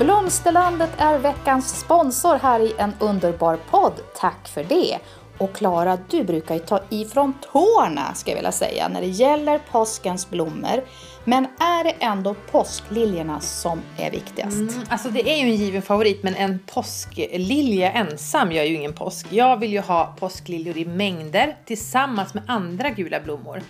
[0.00, 3.92] Blomsterlandet är veckans sponsor här i en underbar podd.
[4.16, 4.98] Tack för det!
[5.38, 9.58] Och Klara, du brukar ju ta ifrån tårna, ska jag vilja säga, när det gäller
[9.58, 10.84] påskens blommor.
[11.24, 14.56] Men är det ändå påskliljorna som är viktigast?
[14.56, 18.92] Mm, alltså det är ju en given favorit, men en påsklilja ensam gör ju ingen
[18.92, 19.26] påsk.
[19.30, 23.62] Jag vill ju ha påskliljor i mängder tillsammans med andra gula blommor.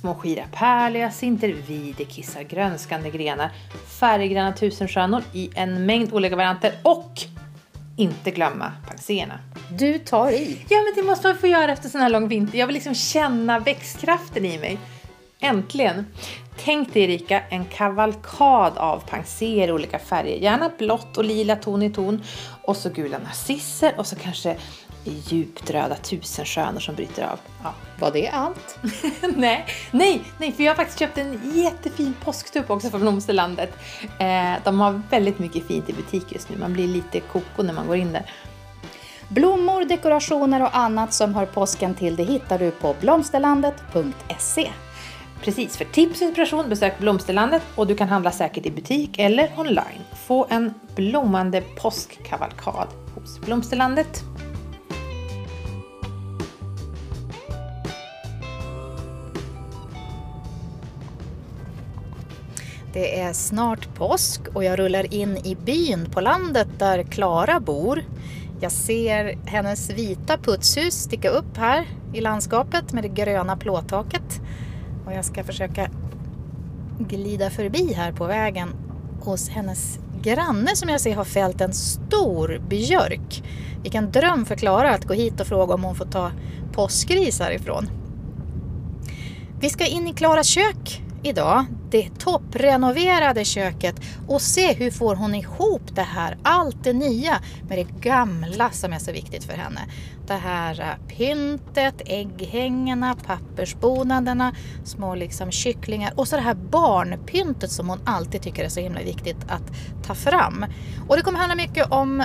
[0.00, 3.50] Små skira pärlhyacinter, videkissar, grönskande grenar,
[4.00, 7.10] färggranna tusenstjärnor i en mängd olika varianter och
[7.96, 9.38] inte glömma panxéerna.
[9.70, 10.66] Du tar i.
[10.68, 12.58] Ja, men det måste man få göra efter sån här lång vinter.
[12.58, 14.78] Jag vill liksom känna växtkraften i mig.
[15.40, 16.06] Äntligen!
[16.64, 20.36] Tänk dig Erika, en kavalkad av panser i olika färger.
[20.36, 22.22] Gärna blått och lila ton i ton.
[22.62, 24.56] Och så gula narcisser och så kanske
[25.10, 27.38] djupt röda tusenstjärnor som bryter av.
[27.62, 27.74] Ja.
[27.98, 28.78] Var det allt?
[29.36, 33.72] nej, nej, nej, för jag har faktiskt köpt en jättefin påsktupp också från Blomsterlandet.
[34.18, 36.56] Eh, de har väldigt mycket fint i butik just nu.
[36.56, 38.30] Man blir lite koko när man går in där.
[39.28, 44.70] Blommor, dekorationer och annat som hör påsken till det hittar du på blomsterlandet.se.
[45.42, 49.50] Precis, för tips och inspiration besök Blomsterlandet och du kan handla säkert i butik eller
[49.56, 50.00] online.
[50.26, 54.33] Få en blommande påskkavalkad hos Blomsterlandet.
[62.94, 68.04] Det är snart påsk och jag rullar in i byn på landet där Klara bor.
[68.60, 74.40] Jag ser hennes vita putshus sticka upp här i landskapet med det gröna plåttaket.
[75.06, 75.90] Och jag ska försöka
[76.98, 78.68] glida förbi här på vägen
[79.20, 83.42] hos hennes granne som jag ser har fällt en stor björk.
[83.82, 86.30] Vilken dröm för Klara att gå hit och fråga om hon får ta
[86.72, 87.88] påskris härifrån.
[89.60, 91.64] Vi ska in i Klaras kök idag,
[91.94, 97.78] det topprenoverade köket och se hur får hon ihop det här, allt det nya med
[97.78, 99.80] det gamla som är så viktigt för henne.
[100.26, 104.54] Det här eh, pyntet, ägghängena, pappersbonaderna,
[104.84, 109.00] små liksom kycklingar och så det här barnpyntet som hon alltid tycker är så himla
[109.00, 109.72] viktigt att
[110.06, 110.66] ta fram.
[111.08, 112.22] Och det kommer handla mycket om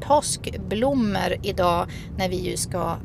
[0.00, 2.96] påskblommor idag när vi ju ska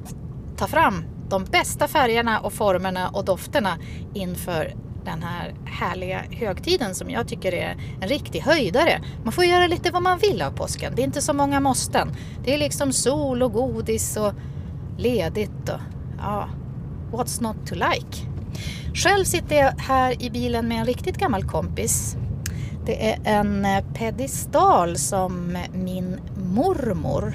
[0.58, 3.78] ta fram de bästa färgerna och formerna och dofterna
[4.14, 9.02] inför den här härliga högtiden som jag tycker är en riktig höjdare.
[9.24, 10.94] Man får göra lite vad man vill av påsken.
[10.96, 12.16] Det är inte så många måsten.
[12.44, 14.34] Det är liksom sol och godis och
[14.98, 15.80] ledigt och
[16.18, 16.50] ja,
[17.12, 18.30] what's not to like.
[18.94, 22.16] Själv sitter jag här i bilen med en riktigt gammal kompis.
[22.86, 27.34] Det är en eh, pedestal som min mormor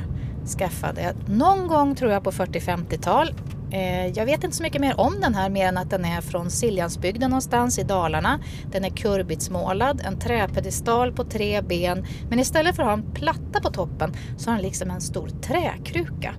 [0.59, 3.35] skaffade någon gång tror jag på 40-50-tal
[3.71, 6.21] Eh, jag vet inte så mycket mer om den här mer än att den är
[6.21, 8.41] från Siljansbygden någonstans i Dalarna.
[8.73, 13.61] Den är kurbitsmålad, en träpedestal på tre ben men istället för att ha en platta
[13.61, 16.35] på toppen så har den liksom en stor träkruka.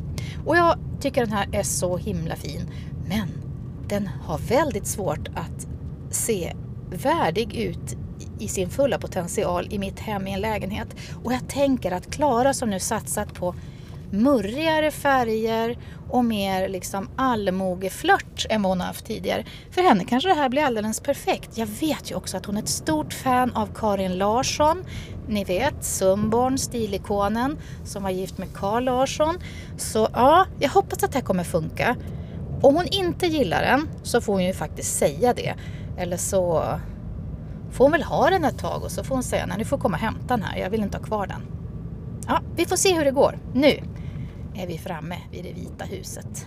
[0.45, 2.61] Och jag tycker den här är så himla fin
[3.07, 3.27] men
[3.87, 5.67] den har väldigt svårt att
[6.11, 6.53] se
[6.89, 7.97] värdig ut
[8.39, 10.87] i sin fulla potential i mitt hem i en lägenhet.
[11.23, 13.55] Och jag tänker att Klara som nu satsat på
[14.11, 15.77] murrigare färger
[16.15, 19.45] och mer liksom allmogeflört än vad hon har haft tidigare.
[19.71, 21.57] För henne kanske det här blir alldeles perfekt.
[21.57, 24.83] Jag vet ju också att hon är ett stort fan av Karin Larsson.
[25.27, 29.35] Ni vet, Sundborn, stilikonen som var gift med Carl Larsson.
[29.77, 31.95] Så ja, jag hoppas att det här kommer funka.
[32.61, 35.55] Om hon inte gillar den så får hon ju faktiskt säga det.
[35.97, 36.63] Eller så
[37.71, 39.77] får hon väl ha den ett tag och så får hon säga nej, du får
[39.77, 41.41] komma och hämta den här, jag vill inte ha kvar den.
[42.27, 43.39] Ja, vi får se hur det går.
[43.53, 43.79] Nu
[44.57, 46.45] är vi framme vid det vita huset.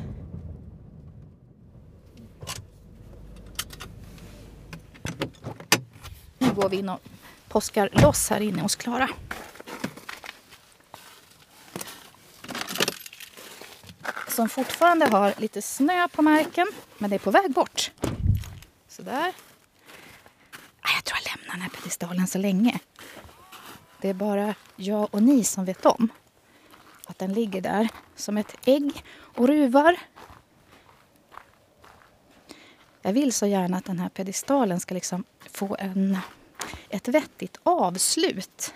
[6.39, 7.01] Nu går vi in och
[7.49, 9.09] påskar loss här inne hos Klara.
[14.29, 16.67] Som fortfarande har lite snö på marken,
[16.99, 17.91] men det är på väg bort.
[18.89, 19.33] Sådär.
[20.81, 22.79] Ah, jag tror jag lämnar den här pedestalen så länge.
[24.01, 26.09] Det är bara jag och ni som vet om
[27.09, 29.99] att den ligger där som ett ägg och ruvar.
[33.03, 36.19] Jag vill så gärna att den här pedestalen ska liksom få en,
[36.89, 38.75] ett vettigt avslut.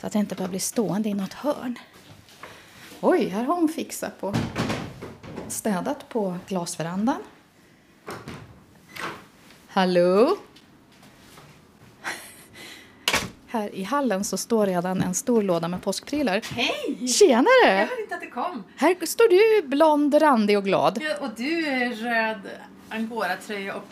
[0.00, 1.78] Så att den inte bara blir stående i något hörn.
[3.00, 4.34] Oj, här har hon fixat på
[5.48, 7.22] städat på glasverandan.
[9.68, 10.36] Hallå?
[13.50, 16.40] Här i hallen så står redan en stor låda med påskprylar.
[16.52, 17.08] Hej!
[17.08, 17.46] Tjenare!
[17.62, 18.64] Jag hörde inte att det kom.
[18.76, 20.98] Här står du blond, randig och glad.
[21.02, 22.40] Ja, och du är röd
[22.88, 23.84] angoratröja och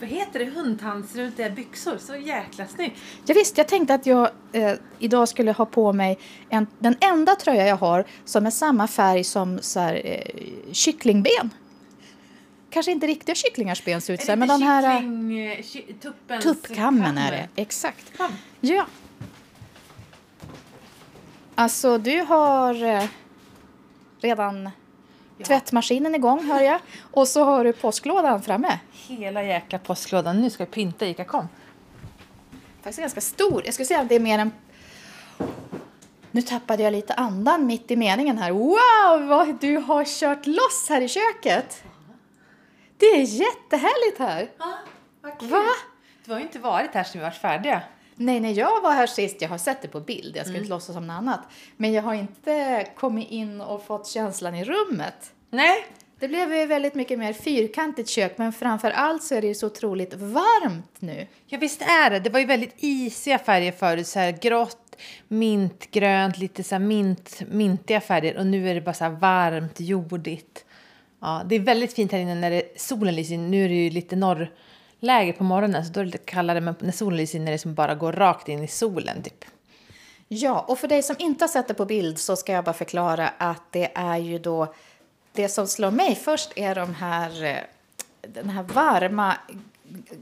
[0.00, 1.98] vad heter det, hundtandsrutiga byxor.
[1.98, 3.00] Så jäkla snyggt.
[3.26, 6.18] Ja, visst, jag tänkte att jag eh, idag skulle ha på mig
[6.48, 11.50] en, den enda tröja jag har som är samma färg som så här, eh, kycklingben.
[12.74, 14.94] Kanske inte riktiga kycklingars ben ser ut så här, men den här...
[14.94, 18.16] eh, Kyckling, eh, Tuppkammen är det, exakt.
[18.16, 18.32] Kam.
[18.60, 18.86] Ja.
[21.54, 23.04] Alltså, du har eh,
[24.20, 24.70] redan
[25.38, 25.44] Ja.
[25.44, 26.80] tvättmaskinen igång, hör jag.
[27.00, 28.78] Och så har du påsklådan framme.
[28.92, 30.40] Hela jäkla påsklådan.
[30.40, 31.48] Nu ska vi pynta Ica kom.
[32.82, 33.62] Faktiskt ganska stor.
[33.64, 34.52] Jag skulle säga att det är mer än...
[36.30, 38.50] Nu tappade jag lite andan mitt i meningen här.
[38.50, 41.82] Wow, vad du har kört loss här i köket!
[42.96, 44.50] Det är jättehärligt här!
[44.58, 44.78] Ja,
[45.20, 45.48] vad kul.
[45.48, 45.64] Va?
[46.24, 47.82] Du har ju inte varit här sedan vi var färdiga.
[48.16, 50.68] Nej, när jag var här sist, jag har sett det på bild, jag ska inte
[50.68, 51.40] låtsas som något annat.
[51.76, 55.32] Men jag har inte kommit in och fått känslan i rummet.
[55.50, 55.86] Nej.
[56.18, 59.54] Det blev ju väldigt mycket mer fyrkantigt kök, men framför allt så är det ju
[59.54, 61.26] så otroligt varmt nu.
[61.46, 62.20] Ja visst är det.
[62.20, 64.06] Det var ju väldigt isiga färger förut.
[64.06, 64.96] Så här grått,
[65.28, 68.38] mintgrönt, lite så här mint, mintiga färger.
[68.38, 70.64] Och nu är det bara så här varmt, jordigt.
[71.24, 73.50] Ja, det är väldigt fint här inne när det, solen lyser in.
[73.50, 76.60] Nu är det ju lite norrläge på morgonen så då är det lite kallare.
[76.60, 79.44] Men när solen lyser in är det som bara går rakt in i solen typ.
[80.28, 82.72] Ja, och för dig som inte har sett det på bild så ska jag bara
[82.72, 84.74] förklara att det är ju då
[85.32, 87.56] det som slår mig först är de här, eh,
[88.20, 89.36] den här varma,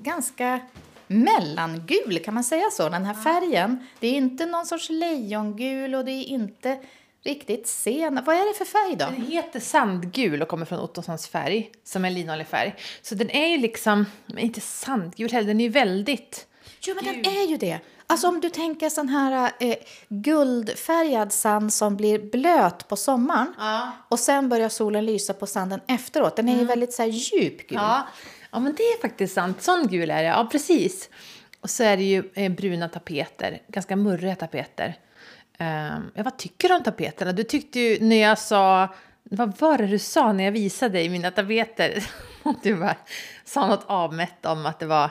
[0.02, 0.60] ganska
[1.06, 3.86] mellangul, kan man säga så, den här färgen.
[4.00, 6.78] Det är inte någon sorts lejongul och det är inte
[7.24, 8.20] riktigt sen.
[8.26, 9.04] Vad är det för färg då?
[9.04, 12.74] Den heter sandgul och kommer från Ottossons färg, som är linoljeafärg.
[13.02, 16.46] Så den är ju liksom, inte sandgul heller, den är ju väldigt...
[16.86, 17.78] Jo, men den är ju det.
[18.06, 19.74] Alltså om du tänker sån här eh,
[20.08, 23.92] guldfärgad sand som blir blöt på sommaren Ja.
[24.08, 26.36] och sen börjar solen lysa på sanden efteråt.
[26.36, 27.78] Den är ju väldigt så här djup gul.
[27.82, 28.06] Ja,
[28.50, 29.62] ja men det är faktiskt sant.
[29.62, 31.08] Sån gul är det, ja precis.
[31.60, 34.94] Och så är det ju eh, bruna tapeter, ganska murriga tapeter.
[35.62, 37.32] Um, ja, vad tycker du om tapeterna?
[37.32, 38.88] Du tyckte ju när jag sa,
[39.22, 42.04] vad var det du sa när jag visade dig mina tapeter?
[42.62, 42.96] du bara
[43.44, 45.10] sa något avmätt om att det var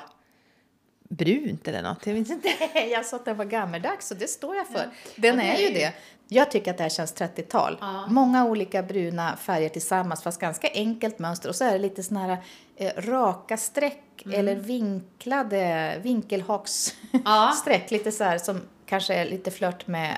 [1.09, 2.49] brunt eller något, jag minns inte.
[2.91, 4.89] Jag sa att den var gammeldags och det står jag för.
[5.15, 5.93] Den Ja, det är ju- det.
[6.27, 7.77] Jag tycker att det här känns 30-tal.
[7.81, 8.07] Ja.
[8.09, 11.49] Många olika bruna färger tillsammans fast ganska enkelt mönster.
[11.49, 12.37] Och så är det lite såna här
[12.75, 14.39] eh, raka streck Mm.
[14.39, 17.21] eller vinklade vinkelhaksstreck.
[17.25, 17.53] Ja.
[17.89, 20.17] Lite så här som kanske är lite flört med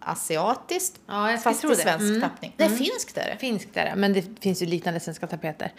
[0.00, 1.76] asiatiskt Ja, jag fast i det.
[1.76, 2.20] svensk Mm.
[2.20, 2.54] tappning.
[2.56, 3.36] Det är finskt är det.
[3.38, 5.72] Finskt är det, men det finns ju liknande svenska tapeter.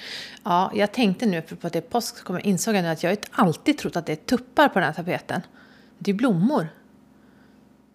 [0.43, 3.03] Ja, jag tänkte nu, apropå att det är påsk, så kommer- insåg jag nu att
[3.03, 5.41] jag alltid trott att det är tuppar på den här tapeten.
[5.97, 6.67] Det är blommor.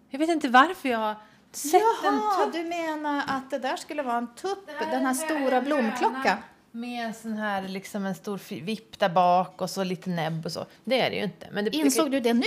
[0.09, 1.15] Jag vet inte varför jag har
[1.51, 2.53] sett en Jaha, tupp.
[2.53, 6.37] du menar att det där skulle vara en tupp, den här en stora blomklockan?
[6.75, 10.51] Med en sån här, liksom en stor vipp där bak och så lite näbb och
[10.51, 10.65] så.
[10.83, 11.47] Det är det ju inte.
[11.51, 12.45] Men det, Insåg du det nu?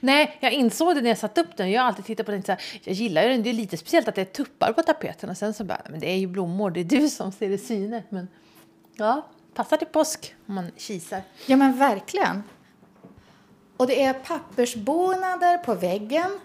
[0.00, 1.70] Nej, jag insåg det när jag satte upp den.
[1.70, 3.42] Jag har alltid tittat på den så här, jag gillar den.
[3.42, 5.30] Det är lite speciellt att det är tuppar på tapeten.
[5.30, 6.70] Och sen så bara, men det är ju blommor.
[6.70, 8.02] Det är du som ser i syne.
[8.08, 8.28] Men
[8.94, 11.22] ja, passar till påsk om man kisar.
[11.46, 12.42] Ja, men verkligen.
[13.76, 16.40] Och det är pappersbonader på väggen.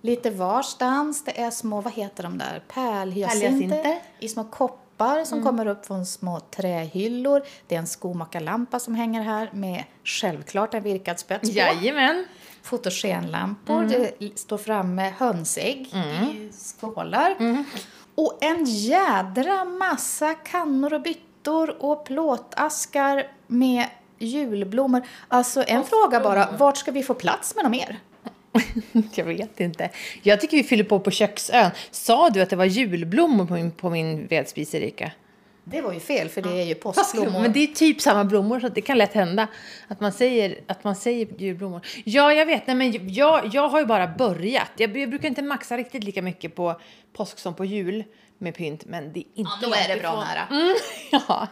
[0.00, 1.24] Lite varstans.
[1.24, 3.98] Det är små, vad heter de där, Pärlhyacinter.
[4.20, 4.83] i små koppar
[5.24, 7.42] som kommer upp från små trähyllor.
[7.66, 11.56] Det är en skomakarlampa som hänger här med självklart en virkad spets på.
[11.56, 12.24] Jajamän.
[12.62, 17.36] Fotogenlampor, det står framme hönsägg i skålar.
[18.14, 23.86] Och en jädra massa kannor och byttor och plåtaskar med
[24.18, 25.02] julblommor.
[25.28, 28.00] Alltså en fråga bara, vart ska vi få plats med dem mer?
[29.14, 29.90] jag vet inte.
[30.22, 31.70] Jag tycker vi fyller på på köksön.
[31.90, 35.12] Sa du att det var julblommor på min, på min vedspis, Erika?
[35.64, 37.40] Det var ju fel, för det är ju påskblommor.
[37.40, 39.48] men det är typ samma blommor så det kan lätt hända
[39.88, 41.80] att man säger, att man säger julblommor.
[42.04, 42.66] Ja, jag vet.
[42.66, 44.70] Nej, men jag, jag har ju bara börjat.
[44.76, 46.80] Jag, jag brukar inte maxa riktigt lika mycket på
[47.12, 48.04] påsk som på jul
[48.44, 50.24] med pynt, men det är inte Ja, då är det bra ifrån.
[50.24, 50.46] nära.
[50.50, 50.74] Mm,
[51.28, 51.48] ja.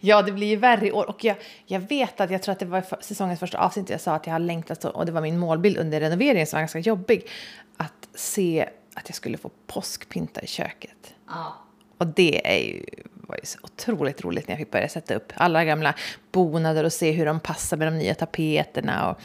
[0.00, 1.08] ja, det blir ju värre i år.
[1.08, 1.36] Och jag,
[1.66, 4.26] jag vet att jag tror att det var för, säsongens första avsnitt jag sa att
[4.26, 7.28] jag har längtat och det var min målbild under renoveringen som var ganska jobbig,
[7.76, 11.14] att se att jag skulle få påskpynta i köket.
[11.28, 11.54] Ja.
[11.98, 12.84] Och det är ju,
[13.14, 15.94] var ju så otroligt roligt när jag fick börja sätta upp alla gamla
[16.32, 19.10] bonader och se hur de passar med de nya tapeterna.
[19.10, 19.20] Och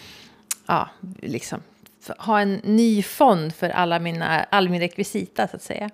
[0.67, 0.89] ja,
[1.21, 1.61] liksom
[2.17, 5.89] ha en ny fond för alla mina, all min rekvisita så att säga.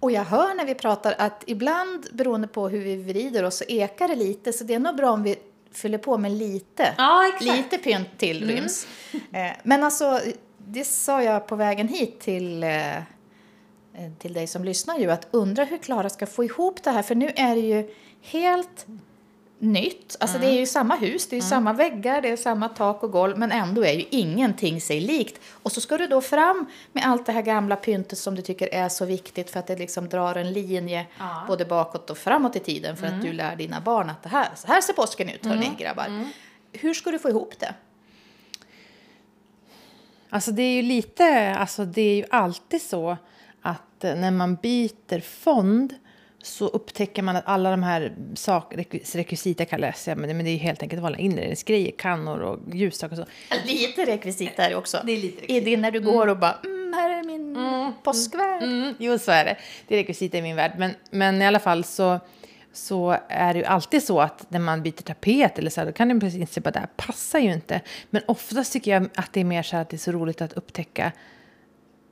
[0.00, 3.64] Och jag hör när vi pratar att ibland, beroende på hur vi vrider oss, så
[3.68, 4.52] ekar det lite.
[4.52, 5.36] Så det är nog bra om vi
[5.72, 6.94] fyller på med lite.
[6.98, 7.32] Ja.
[7.40, 8.86] Lite pynt till ryms.
[9.32, 10.20] Eh, Men alltså,
[10.58, 12.70] det sa jag på vägen hit till, eh,
[14.18, 17.02] till dig som lyssnar ju, att undra hur Klara ska få ihop det här.
[17.02, 17.90] För nu är det ju
[18.22, 18.86] helt
[19.60, 20.16] nytt.
[20.20, 23.12] Alltså det är ju samma hus, det är samma väggar, det är samma tak och
[23.12, 25.40] golv, men ändå är ju ingenting sig likt.
[25.62, 28.74] Och så ska du då fram med allt det här gamla pyntet som du tycker
[28.74, 31.44] är så viktigt för att det liksom drar en linje Ja.
[31.48, 34.48] både bakåt och framåt i tiden för att du lär dina barn att det här,
[34.56, 36.24] så här ser påsken ut, hörni grabbar.
[36.72, 37.74] Hur ska du få ihop det?
[40.30, 43.16] Alltså det är ju lite, alltså det är ju alltid så
[43.62, 45.94] att eh, när man byter fond
[46.42, 50.50] så upptäcker man att alla de här sak, rekvis- rekvisita kallas ja, men det, det
[50.50, 53.56] är ju helt enkelt vanliga inredningsgrejer, kannor och ljusstake och så.
[53.66, 55.02] Lite rekvisit där också.
[55.06, 55.64] Det är lite I rekvisit.
[55.64, 57.56] din när du går och bara, mm, här är min
[58.02, 58.62] påskvärd.
[58.62, 59.56] Mm, jo, så är det.
[59.88, 60.72] Det är rekvisita i min värld.
[60.78, 62.20] Men, men i alla fall så,
[62.72, 65.92] så är det ju alltid så att när man byter tapet eller så här, då
[65.92, 67.80] kan det precis inse att det här passar ju inte.
[68.10, 70.40] Men oftast tycker jag att det är mer så här att det är så roligt
[70.42, 71.12] att upptäcka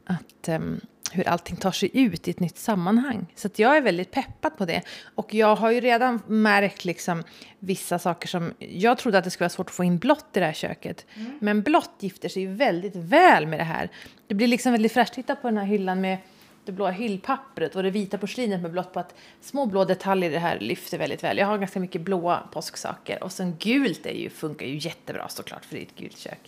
[0.06, 0.80] att, ehm,
[1.12, 3.26] hur allting tar sig ut i ett nytt sammanhang.
[3.34, 4.82] Så jag är väldigt peppad på det.
[5.14, 7.22] Och jag har ju redan märkt liksom
[7.58, 8.54] vissa saker som...
[8.58, 11.06] Jag trodde att det skulle vara svårt att få in blått i det här köket.
[11.38, 13.90] Men blått gifter sig ju väldigt väl med det här.
[14.26, 15.14] Det blir liksom väldigt fräscht.
[15.14, 16.18] Titta på den här hyllan med
[16.64, 20.32] det blåa hyllpappret och det vita porslinet med blått på att små blå detaljer i
[20.32, 21.38] det här lyfter väldigt väl.
[21.38, 23.22] Jag har ganska mycket blåa påsksaker.
[23.22, 26.40] Och sen gult är ju, funkar ju jättebra såklart för det är ett gult kök.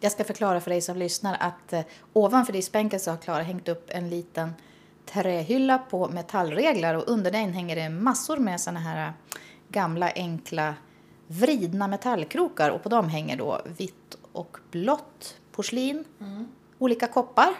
[0.00, 1.80] Jag ska förklara för dig som lyssnar att eh,
[2.12, 4.54] ovanför diskbänken så har Klara hängt upp en liten
[5.06, 9.12] trähylla på metallreglar och under den hänger det massor med såna här eh,
[9.68, 10.74] gamla enkla
[11.26, 16.04] vridna metallkrokar och på dem hänger då vitt och blått porslin,
[16.78, 17.54] olika koppar.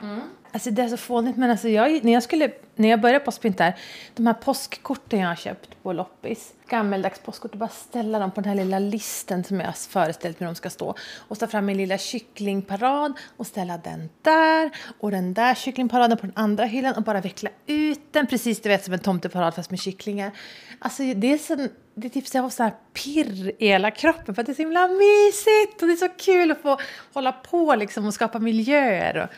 [0.53, 3.65] Alltså det är så fånigt, men alltså jag, när, jag skulle, när jag började påskpynta
[3.65, 3.77] här,
[4.15, 8.41] de här påskkorten jag har köpt på loppis, gammeldags påskkort, och bara ställa dem på
[8.41, 10.95] den här lilla listen som jag har föreställt mig de ska stå.
[11.29, 16.27] Och ta fram min lilla kycklingparad och ställa den där och den där kycklingparaden på
[16.27, 19.71] den andra hyllan och bara veckla ut den precis du vet som en tomteparad fast
[19.71, 20.33] med kycklingar.
[20.79, 21.55] Alltså det är, så,
[21.95, 24.53] det är typ så jag har så här pirr i hela kroppen för att det
[24.53, 26.79] är så himla mysigt och det är så kul att få
[27.13, 29.17] hålla på liksom och skapa miljöer.
[29.17, 29.29] Och,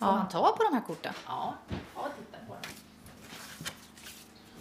[0.00, 1.14] Får man ta på de här korten?
[1.26, 2.72] Ja, ja titta på den.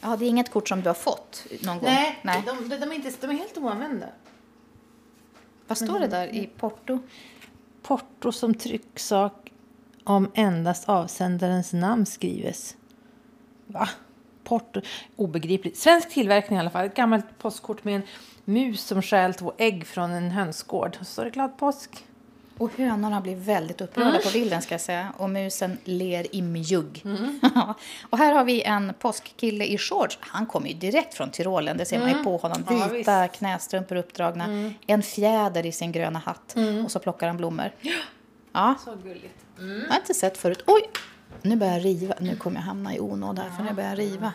[0.02, 1.86] Ja, det är inget kort som du har fått någon gång?
[1.86, 2.44] Nej, Nej.
[2.46, 4.08] De, de, de, är inte, de är helt oanvända.
[5.68, 7.00] Vad står det där i porto?
[7.82, 9.52] Porto som trycksak
[10.04, 12.76] om endast avsändarens namn skrives.
[13.68, 13.90] Va?
[14.44, 14.82] Porto?
[15.16, 15.78] Obegripligt.
[15.78, 16.86] Svensk tillverkning i alla fall.
[16.86, 18.02] Ett gammalt postkort med en
[18.46, 20.98] mus som stjäl två ägg från en hönsgård.
[21.00, 22.06] Så står det glad påsk.
[22.60, 24.22] Och hönorna blir väldigt upprörda Mm.
[24.24, 25.14] på bilden ska jag säga.
[25.18, 27.02] Och musen ler i mjugg.
[27.06, 27.40] Mm.
[28.10, 30.18] och här har vi en påskkille i shorts.
[30.22, 32.64] Han kommer ju direkt från Tyrolen, det ser man ju på honom.
[32.68, 32.80] Mm.
[32.80, 37.72] Ja, Vita knästrumpor uppdragna, en fjäder i sin gröna hatt och så plockar han blommor.
[38.52, 39.46] Ja, Så gulligt.
[39.58, 40.64] jag har inte sett förut.
[40.68, 40.82] Oj!
[41.42, 42.14] Nu börjar jag riva.
[42.20, 44.34] Nu kommer jag hamna i onåd här för nu börjar jag riva.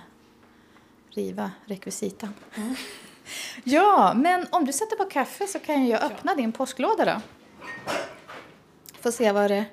[1.10, 2.34] Riva rekvisitan.
[3.64, 7.20] Ja, men om du sätter på kaffe så kan jag öppna din påsklåda då.
[9.00, 9.64] Får se vad det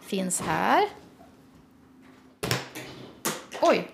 [0.00, 0.88] finns här.
[3.62, 3.90] Oj!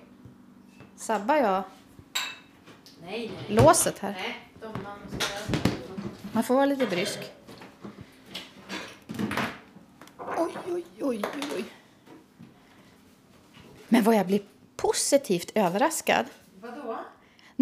[0.96, 1.62] Sabbar jag
[3.02, 3.56] Nej, nej.
[3.56, 4.12] låset här?
[4.12, 4.38] Nej.
[6.32, 7.18] Man får vara lite brysk.
[10.18, 11.22] Oj, oj, oj,
[11.56, 11.64] oj.
[13.88, 14.42] Men vad jag blir
[14.76, 16.26] positivt överraskad.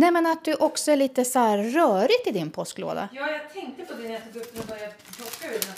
[0.00, 3.08] Nej, men att du också är lite så här rörigt i din påsklåda.
[3.12, 5.74] Ja, jag tänkte på det när jag tog upp den och började plocka ur den.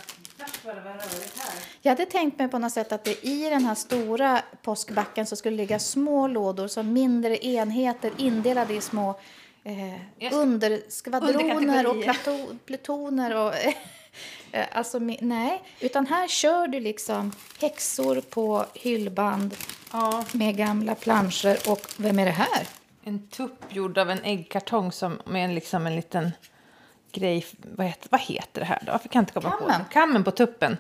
[1.83, 5.37] Jag hade tänkt mig på något sätt att det i den här stora påskbacken så
[5.37, 9.15] skulle ligga små lådor som mindre enheter indelade i små
[9.65, 13.37] eh, underskvadroner och plato, plutoner.
[13.37, 13.55] Och,
[14.53, 19.57] eh, alltså, nej, utan här kör du liksom häxor på hyllband
[19.93, 21.59] Ja, med gamla planscher.
[21.71, 22.69] Och vem är det här?
[23.05, 26.33] En tupp gjord av en äggkartong som med en, liksom en liten
[27.13, 27.47] grej.
[27.63, 28.93] Vad heter, vad heter det här då?
[28.93, 29.81] Varför kan jag inte komma på Kammen.
[29.89, 29.95] det?
[29.95, 30.77] Kammen på tuppen.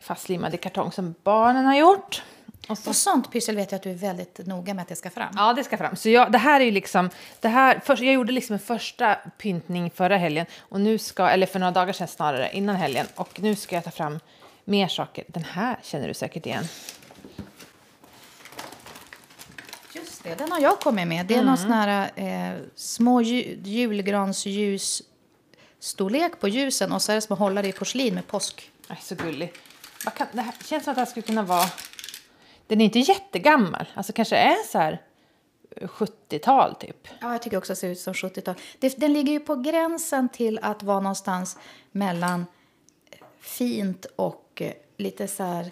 [0.00, 2.22] Fastlimmad i kartong som barnen har gjort.
[2.68, 4.96] Och så Och sånt pyssel vet jag att du är väldigt noga med att det
[4.96, 5.34] ska fram.
[5.36, 5.96] Ja, det ska fram.
[5.96, 7.10] Så jag, det här är ju liksom,
[7.40, 11.46] det här, först, jag gjorde liksom en första pyntning förra helgen, och nu ska, eller
[11.46, 13.06] för några dagar sedan snarare, innan helgen.
[13.14, 14.20] Och nu ska jag ta fram
[14.64, 15.24] mer saker.
[15.28, 16.64] Den här känner du säkert igen.
[20.24, 21.26] Just det, den har jag kommit med.
[21.26, 25.02] Det är någon sån här eh, små ju, julgransljus
[25.78, 28.70] storlek på ljusen och så är det små hållare i porslin med påsk.
[28.88, 29.52] Aj, så gullig.
[30.16, 31.64] Kan, det här, känns som att det här skulle kunna vara...
[32.66, 33.86] Den är inte jättegammal.
[33.94, 35.02] Alltså kanske är så här
[35.76, 37.08] eh, 70-tal typ.
[37.20, 38.54] Ja, jag tycker också att det ser ut som 70-tal.
[38.78, 41.58] Det, den ligger ju på gränsen till att vara någonstans
[41.92, 42.46] mellan
[43.40, 45.70] fint och eh, lite så här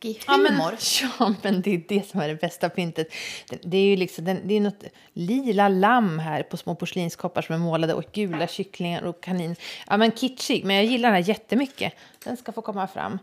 [0.00, 0.74] tacky Ja men, humor.
[1.18, 3.12] ja, men det är det som är det bästa pyntet.
[3.48, 7.54] Det, det är ju liksom, det är något lila lamm här på små porslinskoppar som
[7.54, 9.56] är målade och gula kycklingar och kanin.
[9.86, 11.92] Ja, men kitschig, men jag gillar den här jättemycket.
[12.24, 13.18] Den ska få komma fram.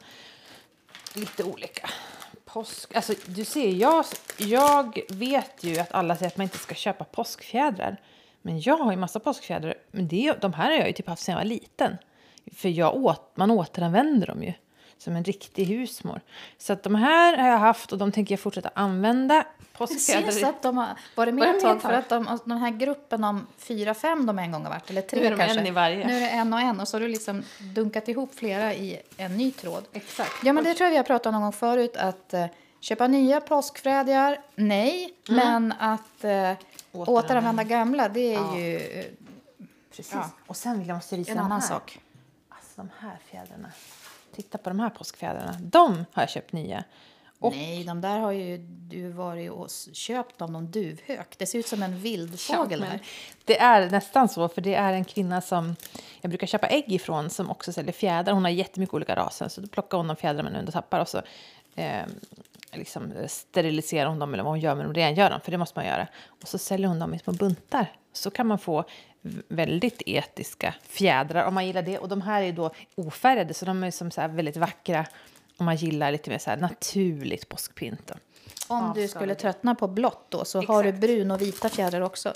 [1.13, 1.89] Lite olika.
[2.45, 4.05] Påsk, alltså du ser, jag,
[4.37, 7.97] jag vet ju att alla säger att man inte ska köpa påskfjädrar.
[8.41, 9.73] Men jag har ju massa påskfjädrar.
[9.91, 11.97] Men det, de här har jag ju typ haft sedan jag var liten.
[12.55, 14.53] För jag åt, man återanvänder dem ju
[14.97, 16.21] som en riktig husmor.
[16.57, 19.45] Så att de här har jag haft och de tänker jag fortsätta använda.
[19.79, 22.69] Det syns att de har varit med ett med tag för att de, den här
[22.69, 25.59] gruppen om fyra, fem de en gång har varit, eller tre Nu är de kanske.
[25.59, 26.07] en i varje.
[26.07, 28.99] Nu är det en och en och så har du liksom dunkat ihop flera i
[29.17, 29.83] en ny tråd.
[29.93, 30.31] Exakt.
[30.43, 32.45] Ja, men det tror jag vi har pratat om någon gång förut att eh,
[32.79, 36.51] köpa nya påskfrädjar, nej, men att eh,
[36.91, 38.57] återanvända gamla, det är Ja.
[38.57, 39.05] ju eh,
[39.95, 40.13] Precis.
[40.13, 40.29] Ja.
[40.47, 41.67] Och sen vill jag måste visa en annan här.
[41.67, 41.99] sak.
[42.49, 43.67] Alltså de här fjädrarna.
[44.37, 45.55] Titta på de här påskfjädrarna.
[45.59, 46.83] De har jag köpt nya.
[47.39, 51.35] Och- Nej, de där har ju du varit och köpt av någon duvhök.
[51.37, 52.99] Det ser ut som en vildfågel Ja,
[53.45, 55.75] Det är nästan så, för det är en kvinna som
[56.21, 58.33] jag brukar köpa ägg ifrån som också säljer fjädrar.
[58.33, 61.07] Hon har jättemycket olika raser, så då plockar hon de fjädrar man ändå tappar och
[61.07, 61.21] så
[61.75, 62.05] eh,
[62.73, 65.79] liksom steriliserar hon dem eller vad hon gör med dem, rengör dem, för det måste
[65.79, 66.07] man göra.
[66.41, 67.91] Och så säljer hon dem i små buntar.
[68.13, 68.83] Så kan man få
[69.47, 71.99] väldigt etiska fjädrar om man gillar det.
[71.99, 75.05] Och de här är då ofärgade, så de är som så här väldigt vackra
[75.57, 78.11] om man gillar lite mer så här naturligt påskpynt.
[78.67, 81.01] Om du skulle tröttna på blått då så har du Exakt.
[81.01, 82.33] brun och vita fjädrar också.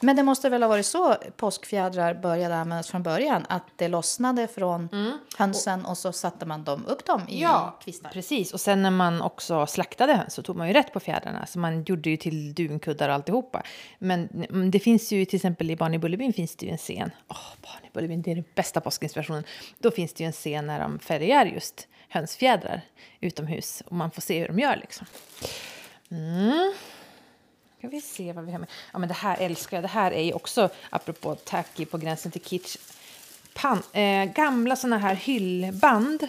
[0.00, 3.46] Men det måste väl ha varit så påskfjädrar började användas från början?
[3.48, 4.88] Att det lossnade från
[5.38, 7.46] hönsen och så satte man dem upp dem i
[7.84, 8.10] kvistar?
[8.10, 8.52] precis.
[8.52, 11.46] Och sen när man också slaktade höns så tog man ju rätt på fjädrarna.
[11.46, 13.62] Så man gjorde ju till dunkuddar och alltihopa.
[13.98, 16.78] Men mm, det finns ju till exempel i Barn i Bullerbyn finns det ju en
[16.78, 17.10] scen.
[17.28, 19.44] Åh, Barn i Bullerbyn, det är den bästa påskinspirationen.
[19.78, 22.80] Då finns det ju en scen när de färgar just hönsfjädrar
[23.20, 23.82] utomhus.
[23.86, 25.06] Och man får se hur de gör liksom.
[26.12, 26.72] Mm.
[27.78, 28.68] Ska vi se vad vi har med.
[28.92, 29.84] Ja, men det här älskar jag.
[29.84, 32.76] Det här är ju också, apropå tacky på gränsen till kitsch,
[33.54, 36.28] pan, eh, gamla såna här hyllband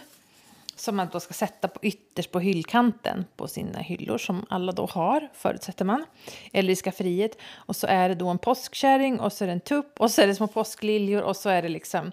[0.75, 4.85] som man då ska sätta på ytterst på hyllkanten på sina hyllor som alla då
[4.85, 6.05] har, förutsätter man,
[6.53, 7.37] eller i skafferiet.
[7.53, 10.21] Och så är det då en påskkärring och så är det en tupp och så
[10.21, 12.11] är det små påskliljor och så är det liksom,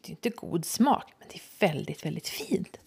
[0.00, 2.78] det är inte god smak, men det är väldigt, väldigt fint.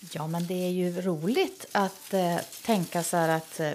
[0.00, 3.72] Ja, men det är ju roligt att eh, tänka så här att eh,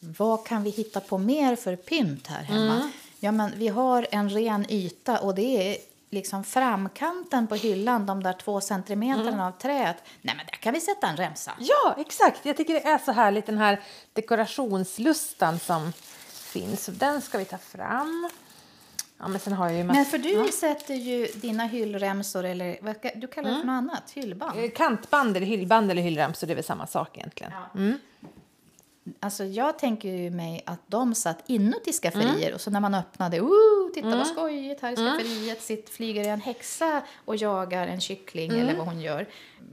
[0.00, 2.90] vad kan vi hitta på mer för pynt här hemma?
[3.20, 5.76] Ja, men vi har en ren yta och det är
[6.10, 9.96] liksom framkanten på hyllan, de där två centimeterna av träet.
[10.22, 11.52] Nej, men där kan vi sätta en remsa.
[11.58, 12.46] Ja, exakt.
[12.46, 13.80] Jag tycker det är så härligt, den här
[14.12, 15.92] dekorationslustan som
[16.32, 16.84] finns.
[16.84, 18.30] Så den ska vi ta fram.
[19.20, 19.96] Ja, men sen har jag ju massa...
[19.98, 24.10] Men för du sätter ju dina hyllremsor, eller vad du kallar det för något annat,
[24.10, 24.58] hyllband.
[24.58, 27.52] Eh, Kantband eller hyllband eller hyllramsor, det är väl samma sak egentligen.
[29.20, 33.40] Alltså jag tänker ju mig att de satt inuti skafferier och så när man öppnade,
[33.40, 38.50] oh, titta vad skojigt, här i skafferiet sitt, flyger en häxa och jagar en kyckling
[38.50, 39.26] eller vad hon gör.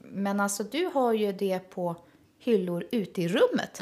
[0.03, 1.95] Men alltså du har ju det på
[2.39, 3.81] hyllor ute i rummet.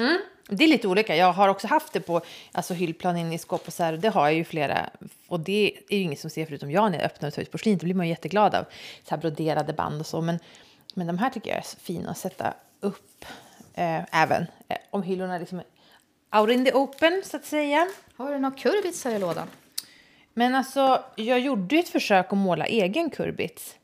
[0.50, 1.16] Det är lite olika.
[1.16, 3.94] Jag har också haft det på alltså, hyllplan inne i skåp och så här.
[3.94, 4.90] Det har jag ju flera.
[5.28, 7.52] Och det är ju ingen som ser förutom jag när jag öppnar och tar ut
[7.52, 7.78] porslin.
[7.78, 8.66] Det blir man ju jätteglad av.
[9.04, 10.22] Så här broderade band och så.
[10.22, 10.40] Men,
[10.94, 13.26] men de här tycker jag är fina att sätta upp
[13.74, 15.66] eh, även eh, om hyllorna liksom är
[16.40, 17.88] out in the open så att säga.
[18.16, 19.48] Har du några kurbitsar i lådan?
[20.34, 23.76] Men alltså, jag gjorde ju ett försök att måla egen kurbits.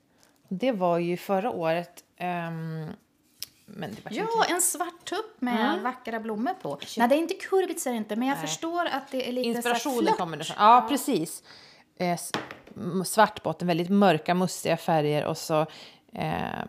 [0.47, 2.03] Det var ju förra året.
[2.17, 2.87] ehm,
[3.75, 6.79] men det Ja, en svart tupp med vackra blommor på.
[6.97, 8.47] Nej, det är inte kurbitsar inte, men jag Nej.
[8.47, 10.55] förstår att det är lite Inspirationen kommer därifrån.
[10.59, 11.43] Ja, precis.
[11.97, 12.19] Eh,
[13.05, 15.65] svart botten, väldigt mörka, mustiga färger och så
[16.13, 16.65] eh,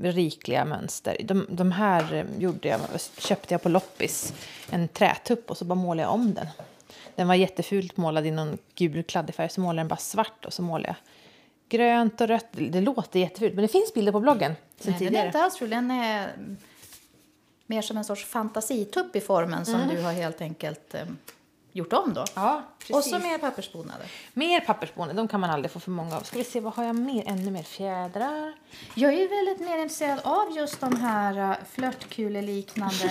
[0.00, 1.16] rikliga mönster.
[1.24, 2.80] De, de här eh, gjorde jag,
[3.18, 4.34] köpte jag på loppis,
[4.70, 6.46] en trätupp och så bara målade jag om den.
[7.14, 10.44] Den var jättefult målad i någon gul kladdig färg, så målade jag den bara svart
[10.44, 10.96] och så målade jag
[11.76, 12.46] grönt och rött.
[12.50, 15.26] Det låter jättefult, men det finns bilder på bloggen sen Nej, den är tidigare.
[15.26, 15.70] inte alls ful.
[15.70, 16.32] Den är
[17.66, 21.00] mer som en sorts fantasitupp i formen som du har helt enkelt eh,
[21.74, 22.24] gjort om då.
[22.34, 22.96] Ja, precis.
[22.96, 24.06] Och så mer pappersbonader.
[24.32, 26.20] Mer pappersboende, de kan man aldrig få för många av.
[26.20, 27.24] Ska vi se, vad har jag mer?
[27.26, 28.54] Ännu mer fjädrar.
[28.94, 33.10] Jag är ju väldigt mer intresserad av just de här uh, flörtkuleliknande.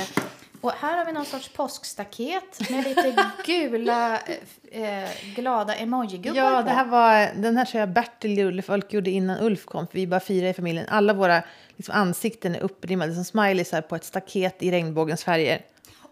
[0.61, 4.19] Och här har vi någon sorts påskstaket med lite gula
[4.71, 9.09] eh, glada emojigubbar Ja, det här var, den här tror jag Bertil gjorde, folk gjorde
[9.09, 10.85] innan Ulf kom, för vi bara fyra i familjen.
[10.89, 11.43] Alla våra
[11.75, 15.61] liksom, ansikten är upprimmade som smileys här på ett staket i regnbågens färger.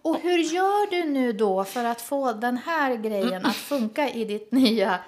[0.02, 4.26] Och hur gör du nu då för att få den här grejen att funka i
[4.26, 5.00] ditt nya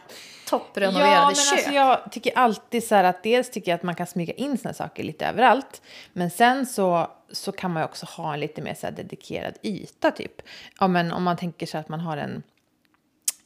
[0.49, 1.53] topprenoverade Ja, men köp.
[1.53, 4.57] alltså jag tycker alltid så här att dels tycker jag att man kan smyga in
[4.57, 5.81] såna saker lite överallt.
[6.13, 10.11] Men sen så, så kan man ju också ha en lite mer så dedikerad yta
[10.11, 10.41] typ.
[10.79, 12.43] Ja, men om man tänker sig att man har en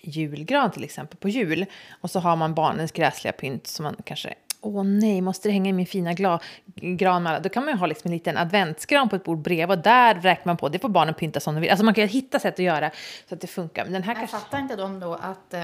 [0.02, 1.66] julgran till exempel på jul
[2.02, 5.70] och så har man barnens gräsliga pynt som man kanske Åh nej, måste det hänga
[5.70, 6.40] i min fina gla,
[6.76, 7.40] gran med alla?
[7.40, 10.16] Då kan man ju ha liksom en liten adventsgran på ett bord bredvid och där
[10.16, 10.70] räknar man på.
[10.70, 11.70] Det får barnen pynta som de vill.
[11.70, 12.92] Alltså man kan ju hitta sätt att göra
[13.30, 13.84] så att det funkar.
[13.84, 14.38] Men den här Jag kanske...
[14.38, 15.64] fattar inte de då att eh,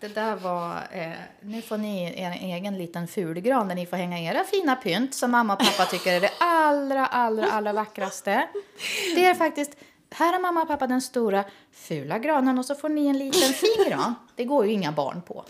[0.00, 0.76] det där var...
[0.92, 5.14] Eh, nu får ni er egen liten fulgran där ni får hänga era fina pynt
[5.14, 8.48] som mamma och pappa tycker är det allra, allra, allra vackraste.
[9.14, 9.76] Det är faktiskt...
[10.16, 13.52] Här har mamma och pappa den stora fula granen och så får ni en liten
[13.52, 14.14] fin gran.
[14.36, 15.44] Det går ju inga barn på.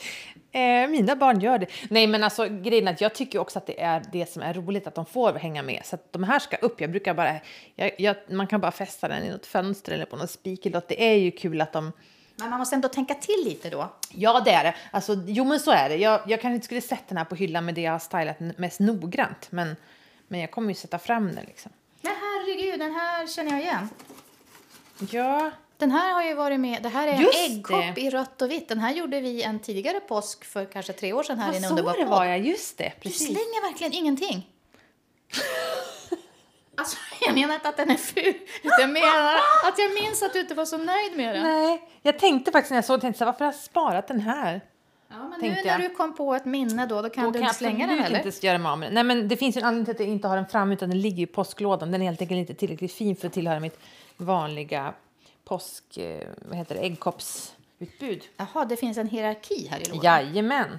[0.55, 1.67] Eh, mina barn gör det.
[1.91, 4.87] Nej, men alltså grejen att jag tycker också att det är det som är roligt
[4.87, 5.83] att de får hänga med.
[5.85, 6.81] Så att de här ska upp.
[6.81, 7.37] Jag brukar bara,
[7.75, 10.89] jag, jag, man kan bara fästa den i något fönster eller på någon spikelott.
[10.89, 11.93] Det är ju kul att de
[12.37, 13.93] Men man måste ändå tänka till lite då.
[14.11, 14.75] Ja, det är det.
[14.91, 15.97] Alltså, jo, men så är det.
[15.97, 18.41] Jag, jag kanske inte skulle sätta den här på hyllan med det jag har stylat
[18.59, 19.47] mest noggrant.
[19.51, 19.77] Men,
[20.29, 21.73] men jag kommer ju sätta fram den liksom.
[22.01, 23.89] Men herregud, den här känner jag igen.
[25.11, 26.83] Ja, Den här har ju varit med.
[26.83, 28.01] Det här är en Just äggkopp det.
[28.01, 28.69] i rött och vitt.
[28.69, 31.63] Den här gjorde vi en tidigare påsk för kanske tre år sedan här i en
[31.63, 32.09] så underbar det podd.
[32.11, 32.39] var jag.
[32.39, 33.27] Just det, Du precis.
[33.27, 34.49] slänger verkligen ingenting.
[36.77, 38.35] Alltså, jag menar inte att den är ful.
[38.63, 39.35] Jag menar
[39.65, 41.43] att jag minns att du inte var så nöjd med den.
[41.43, 44.61] Nej, jag tänkte faktiskt när jag såg tänkte så varför har jag sparat den här?
[45.09, 45.81] Ja, men nu när jag.
[45.81, 48.21] du kom på ett minne då, då kan Då du kan inte slänga den absolut
[48.21, 48.27] eller?
[48.33, 48.95] inte göra mig av med den.
[48.95, 50.89] Nej, men det finns ju en anledning till att jag inte har den framme utan
[50.89, 51.91] den ligger i påsklådan.
[51.91, 53.79] Den är helt enkelt inte tillräckligt fin för att tillhöra mitt
[54.17, 54.95] vanliga
[55.45, 58.23] påsk, eh, vad heter det, äggkoppsutbud.
[58.37, 60.05] Jaha, det finns en hierarki här i lådan.
[60.05, 60.79] Jajamän.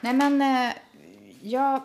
[0.00, 0.72] Nej, men eh,
[1.42, 1.82] jag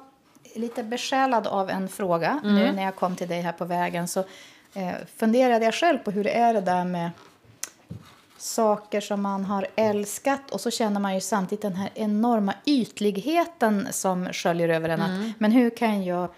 [0.55, 2.39] är lite besjälad av en fråga.
[2.43, 2.55] Mm.
[2.55, 4.19] Nu när jag kom till dig här på vägen så
[4.73, 7.11] eh, funderade jag själv på hur det är det där med
[8.37, 13.87] saker som man har älskat och så känner man ju samtidigt den här enorma ytligheten
[13.91, 15.01] som sköljer över en.
[15.01, 15.33] Mm.
[15.37, 16.29] Men hur kan jag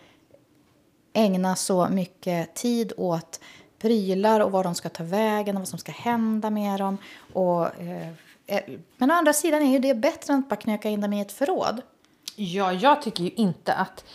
[1.13, 3.39] ägna så mycket tid åt
[3.79, 6.97] prylar och var de ska ta vägen och vad som ska hända med dem.
[7.33, 8.09] Och, eh,
[8.47, 8.61] eh,
[8.97, 11.21] men å andra sidan är ju det bättre än att bara knöka in dem i
[11.21, 11.81] ett förråd.
[12.35, 14.05] Ja, jag tycker ju inte att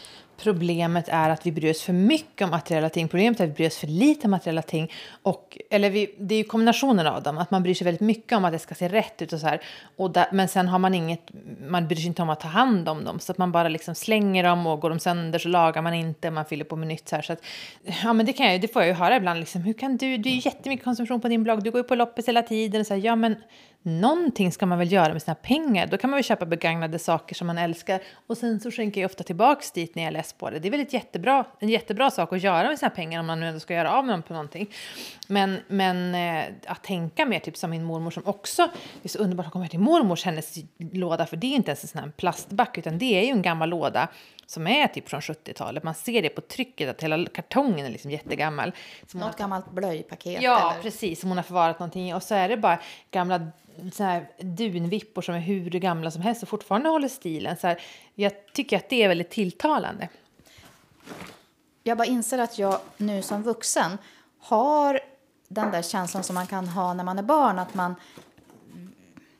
[0.44, 3.08] problemet är att vi bryr oss för mycket om materiella ting.
[3.08, 4.92] Problemet är att vi bryr oss för lite om materiella ting.
[5.22, 7.38] Och, eller vi, det är ju kombinationen av dem.
[7.38, 9.46] Att man bryr sig väldigt mycket om att det ska se rätt ut och så
[9.46, 9.60] här.
[9.96, 11.30] Och där, men sen har man inget,
[11.68, 13.20] man bryr sig inte om att ta hand om dem.
[13.20, 16.30] Så att man bara liksom slänger dem och går de sönder så lagar man inte.
[16.30, 17.22] Man fyller på med nytt så här.
[17.22, 17.44] Så att,
[18.02, 19.62] ja men det kan jag ju, det får jag ju höra ibland liksom.
[19.62, 21.62] Hur kan du, du är ju jättemycket konsumtion på din blogg.
[21.62, 22.80] Du går ju på loppis hela tiden.
[22.80, 23.36] Och så här, ja men
[23.86, 25.86] någonting ska man väl göra med sina pengar.
[25.86, 28.00] Då kan man väl köpa begagnade saker som man älskar.
[28.26, 30.58] Och sen så skänker jag ofta tillbaks dit när jag är less på det.
[30.58, 33.40] Det är väl ett jättebra, en jättebra sak att göra med sina pengar om man
[33.40, 34.70] nu ändå ska göra av med dem på någonting.
[35.28, 38.66] Men, men eh, att tänka mer typ som min mormor som också,
[39.02, 41.82] det är så underbart att komma till mormors hennes låda för det är inte ens
[41.82, 44.08] en sån här plastback utan det är ju en gammal låda
[44.46, 45.82] som är typ från 70-talet.
[45.82, 48.72] Man ser det på trycket att hela kartongen är liksom jättegammal.
[49.06, 50.42] Som hon har Något gammalt blöjpaket.
[50.42, 50.82] Ja, eller?
[50.82, 51.20] precis.
[51.20, 52.14] Som hon har förvarat någonting i.
[52.14, 52.78] Och så är det bara
[53.10, 53.50] gamla
[53.92, 57.56] så här, dunvippor som är hur gamla som helst och fortfarande håller stilen.
[57.56, 57.80] Så här,
[58.14, 60.08] jag tycker att det är väldigt tilltalande.
[61.82, 63.98] Jag bara inser att jag nu som vuxen
[64.40, 65.00] har
[65.48, 67.58] den där känslan som man kan ha när man är barn.
[67.58, 67.94] Att man,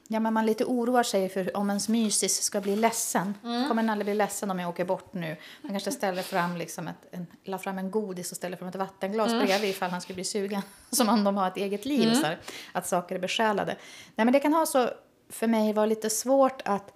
[0.09, 3.35] ja, men man lite oroar sig för om ens mysis ska bli ledsen.
[3.43, 5.37] Kommer den aldrig bli ledsen om jag åker bort nu?
[5.63, 8.75] Man kanske ställer fram, liksom ett, en, la fram en godis och ställer fram ett
[8.75, 10.63] vattenglas bredvid ifall han skulle bli sugen.
[10.91, 12.39] Som om de har ett eget liv, så här,
[12.73, 13.77] att saker är besjälade.
[14.15, 14.91] Nej, men det kan ha så,
[15.29, 16.93] för mig, vara lite svårt att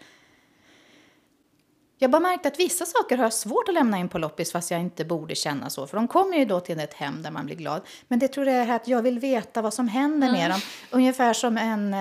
[2.00, 4.70] jag bara märkte att vissa saker har jag svårt att lämna in på loppis fast
[4.70, 5.86] jag inte borde känna så.
[5.86, 7.82] För de kommer ju då till ett hem där man blir glad.
[8.08, 10.60] Men det tror jag är att jag vill veta vad som händer med dem.
[10.90, 11.94] Ungefär som en...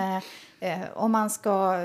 [0.60, 1.76] Eh, eh, om man ska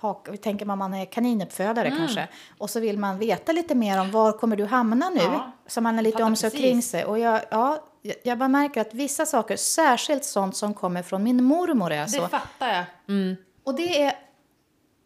[0.00, 2.28] ha, tänker man man är kaninuppfödare kanske.
[2.58, 5.20] Och så vill man veta lite mer om var kommer du hamna nu.
[5.22, 6.64] Ja, så man har lite om sig precis.
[6.64, 7.04] kring sig.
[7.04, 7.84] Och jag, ja,
[8.22, 12.22] jag- bara märker att vissa saker, särskilt sånt som kommer från min mormor är så.
[12.22, 12.84] Det fattar jag.
[13.08, 13.36] Mm.
[13.64, 14.12] Och det är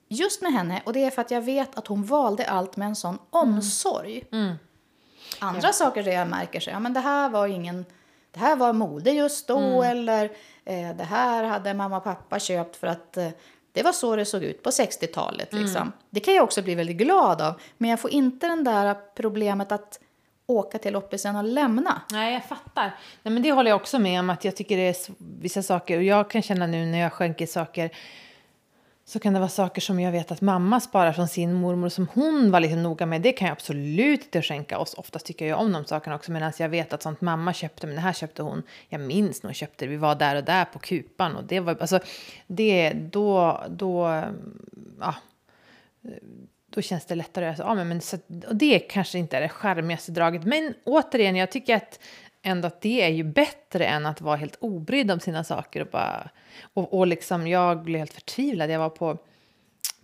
[0.08, 2.88] just med henne, och det är för att jag vet att hon valde allt med
[2.88, 4.24] en sån omsorg.
[5.38, 7.84] Andra saker där jag märker så, ja men det här var ingen,
[8.32, 10.30] det här var mode just då, eller eh,
[10.94, 13.28] det här hade mamma och pappa köpt för att eh,
[13.72, 15.52] det var så det såg ut på 60-talet.
[15.52, 15.92] Liksom.
[16.10, 19.72] Det kan jag också bli väldigt glad av, men jag får inte den där problemet
[19.72, 20.00] att
[20.46, 22.02] åka till loppisen och lämna.
[22.10, 22.94] Nej, jag fattar.
[23.22, 24.30] Nej, men det håller jag också med om.
[24.30, 25.96] att Jag tycker det är vissa saker.
[25.96, 27.90] Och jag kan känna nu när jag skänker saker
[29.10, 32.08] så kan det vara saker som jag vet att mamma sparar från sin mormor som
[32.14, 33.22] hon var lite noga med.
[33.22, 34.94] Det kan jag absolut inte skänka oss.
[34.94, 36.32] Oftast tycker jag om de sakerna också.
[36.32, 38.62] Medan jag vet att sånt mamma köpte, men det här köpte hon.
[38.88, 39.90] Jag minns när hon köpte det.
[39.90, 42.00] Vi var där och där på kupan och det var alltså
[42.46, 44.22] det då då
[45.00, 45.14] ja.
[46.70, 48.18] Då känns det lättare att ja, men, men, så,
[48.48, 50.44] och det kanske inte är det charmigaste draget.
[50.44, 52.00] Men återigen, jag tycker att
[52.42, 55.88] ändå att det är ju bättre än att vara helt obrydd om sina saker och
[55.92, 56.30] bara
[56.74, 58.70] och, och liksom jag blev helt förtvivlad.
[58.70, 59.18] Jag var på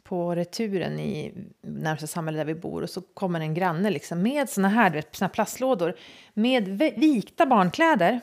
[0.09, 4.49] på returen i närmsta samhälle där vi bor och så kommer en granne liksom med
[4.49, 5.97] såna här, vet, såna plastlådor
[6.35, 8.21] med vikta barnkläder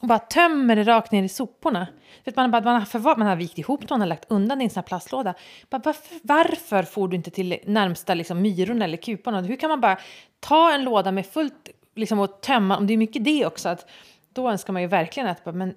[0.00, 1.86] och bara tömmer det rakt ner i soporna.
[2.24, 4.62] Vet man, man, har förvar, man har vikt ihop det, man har lagt undan det
[4.62, 5.34] i en sån här plastlåda.
[5.70, 9.40] Bara, varför, varför får du inte till närmsta liksom, myrorna eller kuporna?
[9.40, 9.98] Hur kan man bara
[10.40, 13.86] ta en låda med fullt liksom, och tömma, om det är mycket det också, att
[14.32, 15.74] då önskar man ju verkligen att men,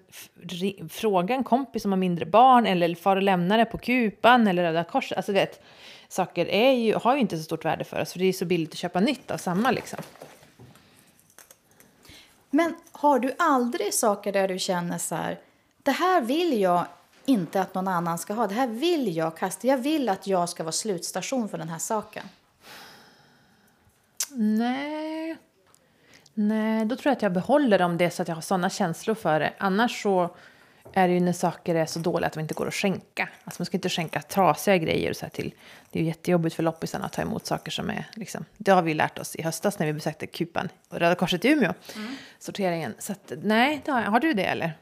[0.89, 4.63] fråga en kompis som har mindre barn eller far och lämna det på kupan eller
[4.63, 5.17] Röda Korset.
[5.17, 5.63] Alltså vet,
[6.07, 8.45] saker är ju, har ju inte så stort värde för oss för det är så
[8.45, 9.99] billigt att köpa nytt av samma liksom.
[12.49, 15.39] Men har du aldrig saker där du känner så här,
[15.83, 16.85] det här vill jag
[17.25, 20.49] inte att någon annan ska ha, det här vill jag kasta, jag vill att jag
[20.49, 22.23] ska vara slutstation för den här saken?
[24.31, 25.37] Nej,
[26.39, 29.15] Nej, då tror jag att jag behåller dem det så att jag har sådana känslor
[29.15, 29.53] för det.
[29.57, 30.35] Annars så
[30.93, 33.29] är det ju när saker är så dåliga att de inte går att skänka.
[33.43, 35.53] Alltså man ska inte skänka trasiga grejer så här till.
[35.91, 38.45] Det är ju jättejobbigt för loppisarna att ta emot saker som är liksom.
[38.57, 41.49] Det har vi lärt oss i höstas när vi besökte Kupan och Röda Korset i
[41.49, 41.73] Umeå.
[41.95, 42.15] Mm.
[42.39, 42.95] Sorteringen.
[42.99, 44.77] Så att, nej, har, har du det eller?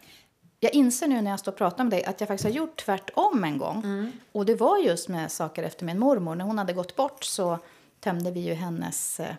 [0.60, 2.78] Jag inser nu när jag står och pratar med dig att jag faktiskt har gjort
[2.86, 3.84] tvärtom en gång.
[3.84, 4.12] Mm.
[4.32, 6.36] Och det var just med saker efter min mormor.
[6.36, 7.60] När hon hade gått bort så
[8.00, 9.36] tömde vi ju hennes eh,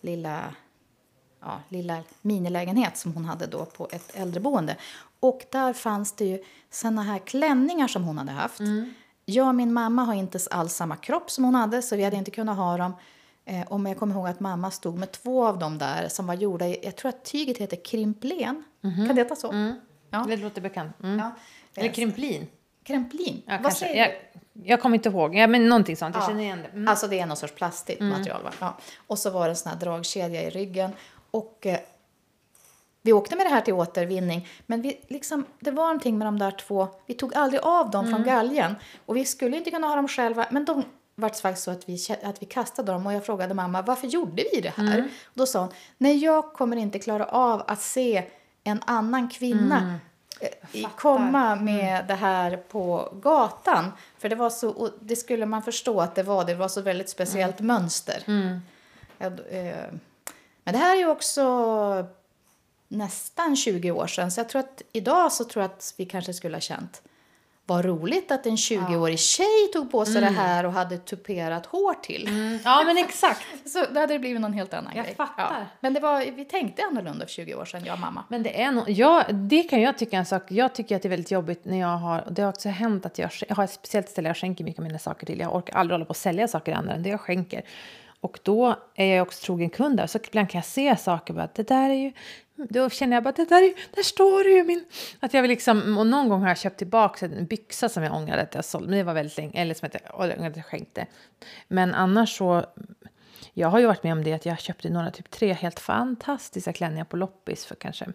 [0.00, 0.54] lilla
[1.48, 4.76] ja, lilla minilägenhet som hon hade då på ett äldreboende.
[5.20, 8.60] Och där fanns det ju såna här klänningar som hon hade haft.
[8.60, 8.94] Mm.
[9.24, 12.16] Jag och min mamma har inte alls samma kropp som hon hade så vi hade
[12.16, 12.92] inte kunnat ha dem.
[13.44, 16.34] Eh, och jag kommer ihåg att mamma stod med två av dem där som var
[16.34, 18.64] gjorda i, jag tror att tyget heter krimplen.
[18.84, 19.06] Mm.
[19.06, 19.50] Kan det heta så?
[19.50, 19.80] Mm.
[20.10, 20.24] Ja.
[20.28, 21.02] Det låter bekant.
[21.02, 21.18] Mm.
[21.18, 21.32] Ja.
[21.74, 22.46] Eller kremplin.
[22.84, 23.42] Kremplin?
[23.46, 24.68] Ja, Vad säger jag, du?
[24.68, 25.34] Jag kommer inte ihåg.
[25.34, 26.14] Ja, men någonting sånt.
[26.14, 26.68] Jag känner igen det.
[26.68, 26.88] Mm.
[26.88, 28.18] Alltså det är någon sorts plastigt mm.
[28.18, 28.42] material.
[28.42, 28.52] Va?
[28.60, 28.78] Ja.
[29.06, 30.90] Och så var det en sån här dragkedja i ryggen.
[31.30, 31.80] Och eh,
[33.02, 36.38] vi åkte med det här till återvinning, men vi, liksom, det var någonting med de
[36.38, 38.16] där två, vi tog aldrig av dem mm.
[38.16, 38.74] från galgen.
[39.06, 41.98] Och vi skulle inte kunna ha dem själva, men de var faktiskt så att vi,
[42.22, 44.98] att vi kastade dem och jag frågade mamma varför gjorde vi det här?
[44.98, 45.08] Mm.
[45.24, 48.24] Och då sa hon, nej jag kommer inte klara av att se
[48.64, 49.98] en annan kvinna mm.
[50.40, 52.06] Eh, komma med mm.
[52.06, 53.92] det här på gatan.
[54.18, 57.08] För det var så, det skulle man förstå att det var, det var så väldigt
[57.08, 57.66] speciellt mm.
[57.66, 58.22] mönster.
[58.26, 58.60] Mm.
[59.18, 59.84] Jag, eh,
[60.68, 62.06] men det här är ju också
[62.88, 64.30] nästan 20 år sedan.
[64.30, 67.02] Så jag tror att idag så tror jag att vi kanske skulle ha känt
[67.66, 69.18] vad roligt att en 20-årig ja.
[69.18, 70.34] tjej tog på sig mm.
[70.34, 72.28] det här och hade tuperat hår till.
[72.28, 72.58] Mm.
[72.64, 73.46] Ja, men exakt.
[73.64, 75.14] så då hade det blivit någon helt annan jag grej.
[75.14, 75.42] Fattar.
[75.42, 75.66] Ja.
[75.80, 78.24] Men det var, vi tänkte annorlunda för 20 år sedan, jag och mamma.
[78.28, 80.42] Men det är no ja, det kan jag tycka en sak.
[80.48, 83.18] Jag tycker att det är väldigt jobbigt när jag har, det har också hänt att
[83.18, 85.40] jag, jag har ett speciellt ställe jag skänker mycket av mina saker till.
[85.40, 87.62] Jag orkar aldrig hålla på att sälja saker andra än det jag skänker.
[88.20, 90.06] Och då är jag också trogen kund där.
[90.06, 92.12] Så ibland kan jag se saker bara, det där är ju...
[92.68, 94.84] Då känner jag bara, det där, är, där står det ju min...
[95.20, 98.14] Att jag vill liksom, och någon gång har jag köpt tillbaka en byxa som jag
[98.14, 98.88] ångrade att jag sålde.
[98.88, 101.06] Men det var väldigt länge, eller som jag ångrade att jag skänkte.
[101.68, 102.64] Men annars så...
[103.54, 106.72] Jag har ju varit med om det att jag köpte några, typ tre helt fantastiska
[106.72, 108.06] klänningar på loppis för kanske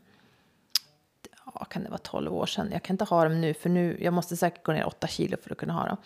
[1.46, 2.70] ja, kan det vara 12 år sedan.
[2.72, 5.38] Jag kan inte ha dem nu för nu, jag måste säkert gå ner 8 kilo
[5.44, 5.98] för att kunna ha dem.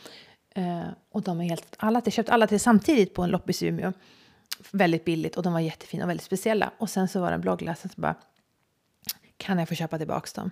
[0.58, 3.68] Eh, och de är helt, alla, jag köpte alla tre samtidigt på en loppis i
[3.68, 3.94] Umeå.
[4.72, 6.72] Väldigt billigt och de var jättefina och väldigt speciella.
[6.78, 8.16] Och sen så var det en bloggläsare som bara,
[9.38, 10.52] kan jag få köpa tillbaka dem?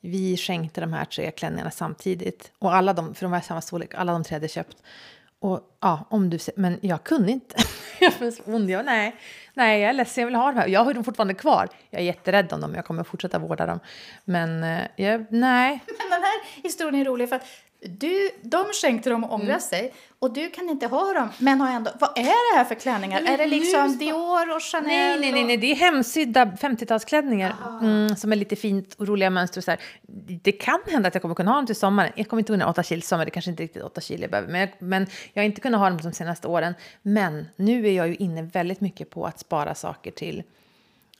[0.00, 2.52] Vi skänkte de här tre klänningarna samtidigt.
[2.58, 4.76] Och alla de, för de var i samma storlek, alla de tre hade köpt.
[5.38, 7.56] Och ja, om du men jag kunde inte.
[8.00, 8.70] jag var så ond.
[8.70, 9.16] Jag, nej,
[9.54, 10.68] nej, jag är ledsen, jag vill ha de här.
[10.68, 11.68] Jag har dem fortfarande kvar.
[11.90, 13.80] Jag är jätterädd om dem, jag kommer fortsätta vårda dem.
[14.24, 15.80] Men eh, jag, nej.
[15.86, 17.46] Men den här historien är rolig för att
[17.84, 19.60] du, de skänkte dem och ångrade mm.
[19.60, 22.74] sig och du kan inte ha dem men har ändå, vad är det här för
[22.74, 23.22] klänningar?
[23.22, 24.86] Är det liksom Dior och Chanel?
[24.86, 25.56] Nej, nej, nej, nej.
[25.56, 29.80] det är hemsydda 50-talsklänningar mm, som är lite fint och roliga mönster och så här.
[30.42, 32.12] Det kan hända att jag kommer kunna ha dem till sommaren.
[32.16, 34.52] Jag kommer inte kunna 8 kilo sommar, det kanske inte riktigt 8 kilo jag behöver,
[34.52, 36.74] men jag, men jag har inte kunnat ha dem de senaste åren.
[37.02, 40.42] Men nu är jag ju inne väldigt mycket på att spara saker till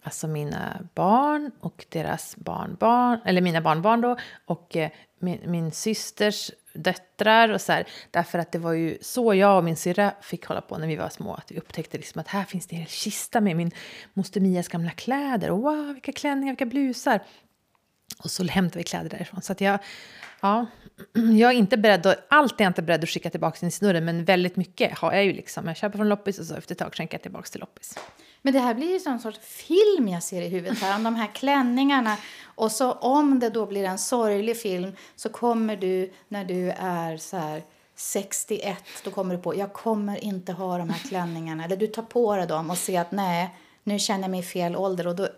[0.02, 6.50] alltså mina barn och deras barnbarn, eller mina barnbarn då, och eh, min, min systers
[6.74, 10.46] döttrar och så här, Därför att det var ju så jag och min syrra fick
[10.46, 11.34] hålla på när vi var små.
[11.34, 13.70] Att vi upptäckte liksom att här finns det en hel kista med min
[14.12, 15.50] moster Mias gamla kläder.
[15.50, 17.20] Och wow, vilka klänningar, vilka blusar.
[18.24, 19.42] Och så hämtar vi kläder därifrån.
[19.42, 19.78] Så att jag,
[20.40, 20.66] ja,
[21.12, 24.04] jag är inte beredd att, allt är jag inte beredd att skicka tillbaka till snurren,
[24.04, 25.66] men väldigt mycket har jag ju liksom.
[25.66, 27.98] Jag köper från loppis och så efter ett tag skänker jag tillbaka till loppis.
[28.42, 31.14] Men det här blir ju en sorts film jag ser i huvudet här om de
[31.14, 32.16] här klänningarna.
[32.44, 37.16] Och så om det då blir en sorglig film så kommer du när du är
[37.16, 37.62] så här
[37.94, 41.64] 61, då kommer du på jag kommer inte ha de här klänningarna.
[41.64, 43.50] Eller du tar på dig dem och ser att nej,
[43.84, 45.28] nu känner jag mig i fel ålder och då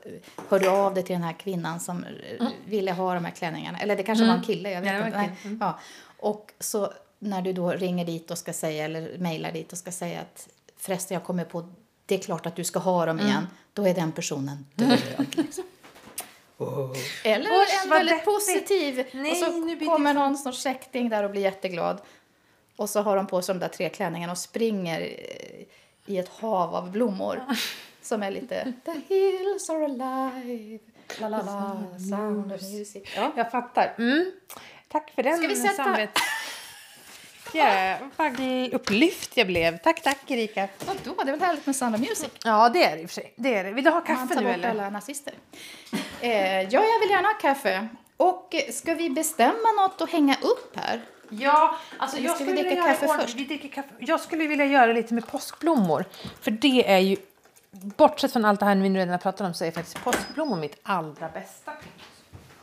[0.48, 2.04] hör du av dig till den här kvinnan som
[2.38, 2.52] mm.
[2.64, 3.78] ville ha de här klänningarna.
[3.78, 4.34] Eller det kanske mm.
[4.34, 5.32] var en kille, jag vet ja, inte.
[5.44, 5.58] Mm.
[5.60, 5.78] Ja.
[6.18, 9.92] Och så när du då ringer dit och ska säga, eller mejlar dit och ska
[9.92, 11.68] säga att förresten jag kommer på,
[12.06, 13.30] det är klart att du ska ha dem mm.
[13.30, 14.98] igen, då är den personen död.
[15.36, 15.64] Liksom.
[16.58, 16.96] Oh.
[17.24, 18.24] Eller Osh, en väldigt deppigt.
[18.24, 19.06] positiv.
[19.12, 22.00] Nej, och så kommer någon sorts släkting där och blir jätteglad.
[22.76, 25.00] Och så har de på sig de där tre klänningarna och springer
[26.06, 27.44] i ett hav av blommor.
[28.02, 30.78] Som är lite The hills are alive.
[31.20, 33.12] La, la, la, sound of music.
[33.16, 33.32] Ja.
[33.36, 33.94] Jag fattar.
[33.98, 34.32] Mm.
[34.88, 35.98] Tack för den Ska vi sätta...
[37.54, 38.40] Ja, vad
[38.72, 39.78] upplyft jag blev.
[39.78, 40.68] Tack, tack Erika.
[40.86, 41.22] Vadå?
[41.24, 42.28] Det är väl härligt med Sound of Music?
[42.44, 43.32] Ja, det är det i och för sig.
[43.36, 43.70] Det är det.
[43.70, 44.70] Vill du ha kaffe nu eller?
[44.70, 45.34] alla nazister.
[46.20, 47.88] Eh, ja, jag vill gärna ha kaffe.
[48.16, 51.00] Och ska vi bestämma något att hänga upp här?
[51.28, 53.34] Ja, alltså jag skulle, vilja kaffe göra, först?
[53.34, 53.88] Vi dricker kaffe.
[53.98, 56.04] Jag skulle vilja göra lite med påskblommor.
[56.40, 57.16] För det är ju,
[57.70, 60.80] bortsett från allt det här vi redan har pratat om, så är faktiskt påskblommor mitt
[60.82, 61.72] allra bästa.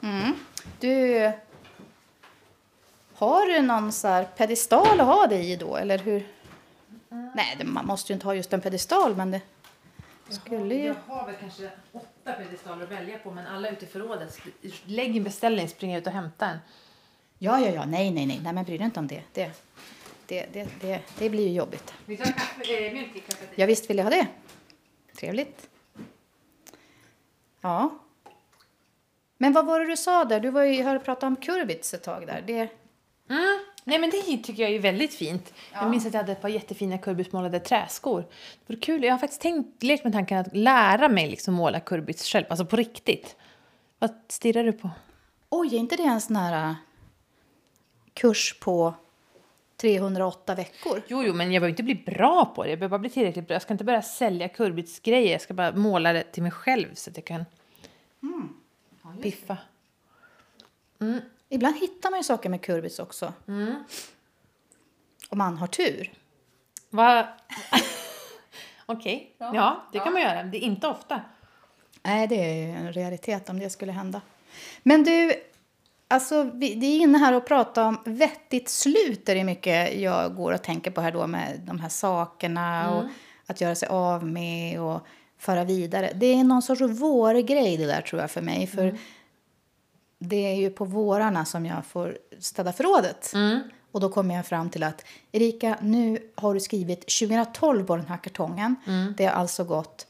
[0.04, 0.34] Mm.
[0.80, 1.32] Du,
[3.26, 6.28] har du någon så här pedestal att ha det i då, eller hur?
[7.12, 7.32] Mm.
[7.36, 9.42] Nej, man måste ju inte ha just en pedestal, men det
[10.30, 10.86] skulle ju...
[10.86, 14.40] Jag har väl kanske åtta pedestaler att välja på, men alla ute i förrådet.
[14.86, 16.58] Lägg en beställning, spring ut och hämta en.
[17.38, 19.24] Ja, ja, ja, nej, nej, nej, nej men bry dig inte om det.
[19.34, 19.52] Det,
[20.28, 21.94] det, det, det, det blir ju jobbigt.
[22.06, 23.50] Vill du ha kaffe, äh, mjölk i kaffet?
[23.56, 24.28] Ja, visst vill jag ha det.
[25.16, 25.70] Trevligt.
[27.62, 27.90] Ja.
[29.38, 30.40] Men vad var det du sa där?
[30.40, 32.44] Du var ju, hörde prata om kurbits ett tag där.
[32.48, 32.70] Det...
[33.32, 33.60] Mm.
[33.84, 35.54] Nej men det tycker jag är väldigt fint.
[35.74, 35.82] Ja.
[35.82, 38.22] Jag minns att jag hade ett par jättefina kurbitsmålade träskor.
[38.66, 39.04] Det var kul.
[39.04, 42.66] Jag har faktiskt tänkt, lekt med tanken att lära mig liksom måla kurbits själv, alltså
[42.66, 43.36] på riktigt.
[44.00, 44.90] Vad stirrar du på?
[45.50, 46.76] Oj, är inte det en sån här
[48.14, 48.94] kurs på
[49.78, 51.02] 308 veckor.
[51.08, 52.70] Jo, jo, men jag behöver inte bli bra på det.
[52.70, 53.56] Jag behöver bara bli tillräckligt bra.
[53.56, 55.32] Jag ska inte börja sälja kurbitsgrejer.
[55.32, 57.46] Jag ska bara måla det till mig själv så att jag kan
[58.24, 58.50] mm.
[59.04, 59.58] ja, piffa.
[61.00, 61.20] Mm.
[61.54, 63.34] Ibland hittar man ju saker med kurbits också.
[63.48, 63.84] Mm.
[65.30, 66.14] Om man har tur.
[66.90, 67.28] Va?
[68.86, 69.48] Okej, okay.
[69.48, 69.56] ja.
[69.56, 69.84] ja.
[69.92, 70.44] det kan man göra.
[70.44, 71.22] Det är inte ofta.
[72.04, 74.22] Nej, det är en realitet om det skulle hända.
[74.84, 75.34] Men du,
[76.08, 79.26] Alltså, vi, det är inne här och prata om vettigt slut.
[79.26, 82.94] Det är mycket jag går och tänker på här då med de här sakerna mm.
[82.94, 83.04] och
[83.46, 85.06] att göra sig av med och
[85.38, 86.12] föra vidare.
[86.16, 88.68] Det är någon sorts vårgrej det där tror jag för mig.
[88.68, 88.98] För mm.
[90.24, 93.32] Det är ju på vårarna som jag får städa förrådet.
[93.34, 93.60] Mm.
[93.92, 98.08] Och då kommer jag fram till att Erika, nu har du skrivit 2012 på den
[98.08, 98.76] här kartongen.
[98.88, 99.14] Mm.
[99.18, 100.08] Det har alltså gått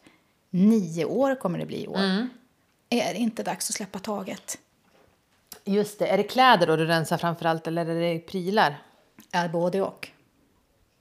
[0.49, 1.97] nio år kommer det bli i år.
[1.97, 2.29] Mm.
[2.89, 4.57] Är det inte dags att släppa taget?
[5.65, 6.07] Just det.
[6.07, 8.81] Är det kläder då du rensar framför allt eller är det prylar?
[9.31, 10.09] Ja, både och.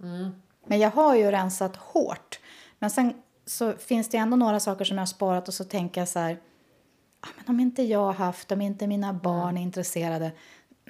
[0.03, 0.31] Mm.
[0.67, 2.41] Men jag har ju rensat hårt.
[2.79, 3.15] Men sen
[3.47, 6.19] så finns det ändå några saker som jag har sparat och så tänker jag så
[6.19, 6.39] här.
[7.21, 10.33] Men om inte jag har haft, om inte mina barn är intresserade,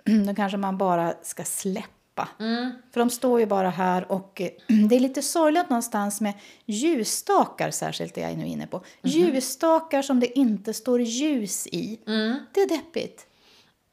[0.27, 2.29] då kanske man bara ska släppa.
[2.39, 2.73] Mm.
[2.93, 4.43] För de står ju bara här och
[4.89, 6.35] det är lite sorgligt någonstans med
[6.67, 8.77] ljusstakar särskilt är jag nu inne på.
[8.77, 8.87] Mm.
[9.03, 12.01] Ljusstakar som det inte står ljus i.
[12.07, 12.39] Mm.
[12.53, 13.27] Det är deppigt.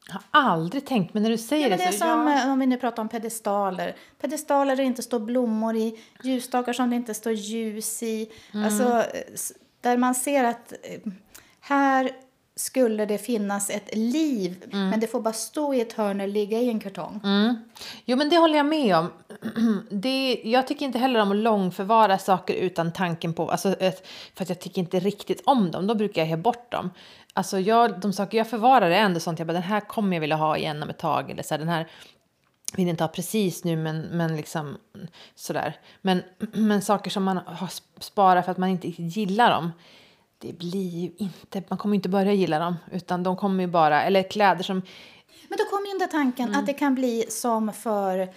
[0.08, 1.98] Jag har aldrig tänkt, men när du säger ja, det, det är så...
[1.98, 2.52] som ja.
[2.52, 3.96] om vi nu pratar om pedestaler.
[4.22, 8.32] Pedestaler där det inte står blommor i, ljusstakar som det inte står ljus i.
[8.54, 8.66] Mm.
[8.66, 9.04] Alltså,
[9.82, 11.12] där man ser att eh,
[11.60, 12.12] här
[12.60, 14.90] skulle det finnas ett liv, mm.
[14.90, 17.22] men det får bara stå i ett hörn eller ligga i en kartong.
[17.24, 17.56] Mm.
[18.06, 19.12] Jo, men det håller jag med om.
[19.90, 23.76] Det, jag tycker inte heller om att långförvara saker utan tanken på, alltså,
[24.36, 25.88] för att jag tycker inte riktigt om dem.
[25.88, 26.90] Då brukar jag ge bort dem.
[27.34, 30.22] Alltså jag, de saker jag förvarar är ändå sånt jag bara, den här kommer jag
[30.22, 31.32] vilja ha igen om ett tag.
[31.32, 31.88] Eller så här, den här
[32.74, 34.78] vill jag inte ha precis nu, men, men liksom
[35.36, 35.80] sådär.
[36.02, 39.72] Men, men saker som man har sparat för att man inte gillar dem
[40.40, 44.04] det blir ju inte, man kommer inte börja gilla dem, utan de kommer ju bara,
[44.04, 44.82] eller kläder som...
[45.50, 46.60] Men då kommer ju den tanken mm.
[46.60, 48.30] att det kan bli som för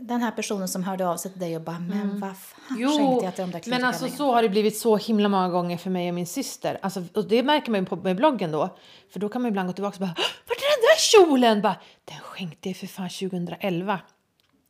[0.00, 2.20] den här personen som hörde av sig till dig och bara, men mm.
[2.20, 4.96] vad fan jo, skänkte jag till de där Men alltså så har det blivit så
[4.96, 6.78] himla många gånger för mig och min syster.
[6.82, 8.76] Alltså, och det märker man ju på med bloggen då.
[9.12, 10.14] För då kan man ibland gå tillbaka och bara,
[10.48, 11.62] vart är den där kjolen?
[11.62, 14.00] Bara, den skänkte jag för fan 2011.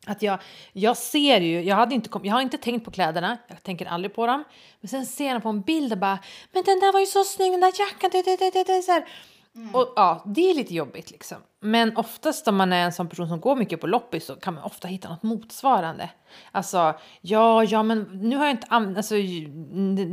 [0.06, 0.38] Att jag,
[0.72, 3.86] jag ser ju, jag, hade inte kom, jag har inte tänkt på kläderna, jag tänker
[3.86, 4.44] aldrig på dem.
[4.80, 6.18] Men sen ser jag på en bild och bara,
[6.52, 8.92] men den där var ju så snygg, den där jackan, det, det, det, det, så
[8.92, 9.08] här.
[9.72, 11.38] Och ja, det är lite jobbigt liksom.
[11.62, 14.54] Men oftast om man är en sån person som går mycket på loppis så kan
[14.54, 16.10] man ofta hitta något motsvarande.
[16.52, 19.14] Alltså, ja, ja, men nu har jag inte använt, alltså,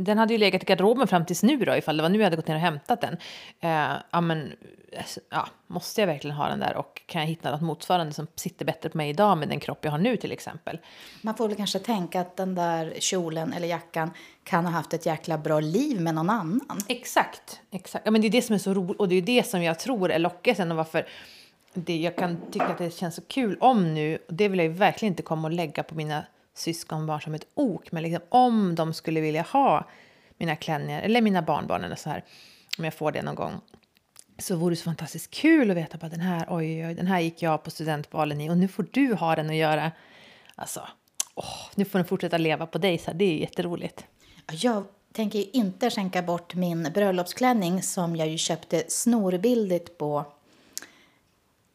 [0.04, 2.24] den hade ju legat i garderoben fram tills nu då, ifall det var nu jag
[2.24, 3.12] hade gått ner och hämtat den.
[3.64, 4.52] Uh, ja, men,
[5.30, 8.64] ja, måste jag verkligen ha den där och kan jag hitta något motsvarande som sitter
[8.64, 10.78] bättre på mig idag med den kropp jag har nu till exempel?
[11.22, 14.10] Man får väl kanske tänka att den där kjolen eller jackan
[14.44, 16.80] kan ha haft ett jäkla bra liv med någon annan.
[16.88, 18.04] Exakt, exakt.
[18.04, 19.78] Ja, men det är det som är så roligt och det är det som jag
[19.78, 21.06] tror är lockelsen och varför
[21.74, 24.66] det, jag kan tycka att det känns så kul om nu, och det vill jag
[24.66, 28.74] ju verkligen inte komma och lägga på mina syskonbarn som ett ok, men liksom om
[28.74, 29.88] de skulle vilja ha
[30.38, 32.24] mina klänningar, eller mina barnbarn eller så här,
[32.78, 33.60] om jag får det någon gång,
[34.38, 37.20] så vore det så fantastiskt kul att veta att den här, oj, oj, den här
[37.20, 39.92] gick jag på studentbalen i och nu får du ha den att göra.
[40.54, 40.88] Alltså,
[41.34, 44.04] åh, nu får den fortsätta leva på dig, så här, det är jätteroligt.
[44.52, 50.24] Jag tänker inte skänka bort min bröllopsklänning som jag ju köpte snorbildigt på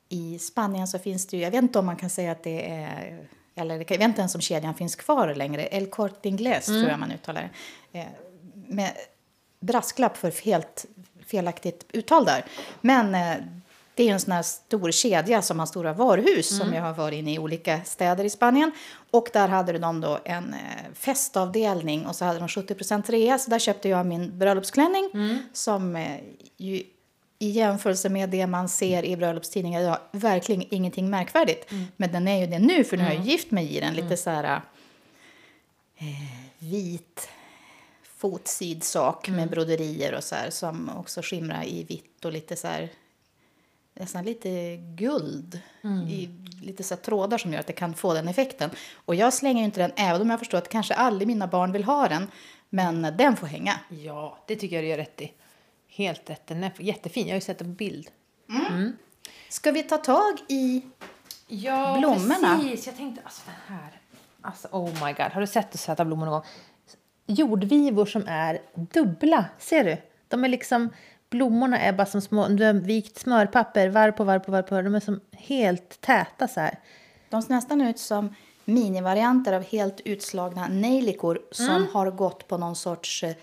[0.10, 2.72] i Spanien så finns det ju, jag vet inte om man kan säga att det
[2.72, 6.82] är, eller jag vet inte ens om kedjan finns kvar längre, El Corte Inglés mm.
[6.82, 7.50] tror jag man uttalar
[7.92, 8.00] det.
[8.00, 8.08] Eh,
[8.68, 8.92] med
[9.60, 10.86] brasklapp för helt
[11.26, 12.46] felaktigt uttal där.
[12.82, 13.46] Men eh,
[13.96, 16.66] det är en sån här stor kedja som har stora varuhus mm.
[16.66, 18.72] som jag har varit inne i olika städer i Spanien.
[19.12, 23.40] Och där hade de då en eh, festavdelning och så hade de 70 rea.
[23.40, 25.38] Så där köpte jag min bröllopsklänning mm.
[25.54, 26.06] som
[26.58, 26.84] ju
[27.40, 31.72] i jämförelse med det man ser i bröllopstidningar idag verkligen ingenting märkvärdigt.
[31.72, 31.86] Mm.
[31.98, 33.94] Men den är ju det nu, för nu har jag gift mig i den.
[33.94, 34.18] Lite mm.
[34.18, 34.62] så här
[35.98, 36.06] eh,
[36.60, 37.30] vit
[38.04, 39.50] fotsyd sak med mm.
[39.50, 42.90] broderier och så här, som också skimrar i vitt och lite så här
[43.94, 46.08] nästan lite guld mm.
[46.08, 46.30] i
[46.62, 48.70] lite så trådar som gör att det kan få den effekten.
[48.94, 51.84] Och jag slänger inte den, även om jag förstår att kanske aldrig mina barn vill
[51.84, 52.28] ha den.
[52.70, 53.80] Men den får hänga.
[53.90, 55.32] Ja, det tycker jag du gör rätt i.
[55.96, 56.48] Helt rätt.
[56.48, 57.28] Den är jättefin.
[57.28, 58.08] Jag har ju sett den på bild.
[58.50, 58.66] Mm.
[58.66, 58.98] Mm.
[59.50, 60.82] Ska vi ta tag i
[61.48, 62.60] ja, blommorna?
[62.62, 62.88] precis.
[62.88, 64.02] Jag tänkte, alltså den här.
[64.42, 65.32] Alltså, oh my god.
[65.32, 66.44] Har du sett söta blommor någon gång?
[67.26, 69.46] Jordvivor som är dubbla.
[69.60, 69.98] Ser du?
[70.28, 70.90] De är liksom,
[71.30, 74.76] blommorna är bara som små, du har vikt smörpapper varv på varv på varv på
[74.76, 74.84] varv.
[74.84, 76.80] De är som helt täta så här.
[77.30, 78.36] De ser nästan ut som
[78.66, 81.88] minivarianter av helt utslagna nejlikor som mm.
[81.94, 83.36] har gått på någon sorts eh,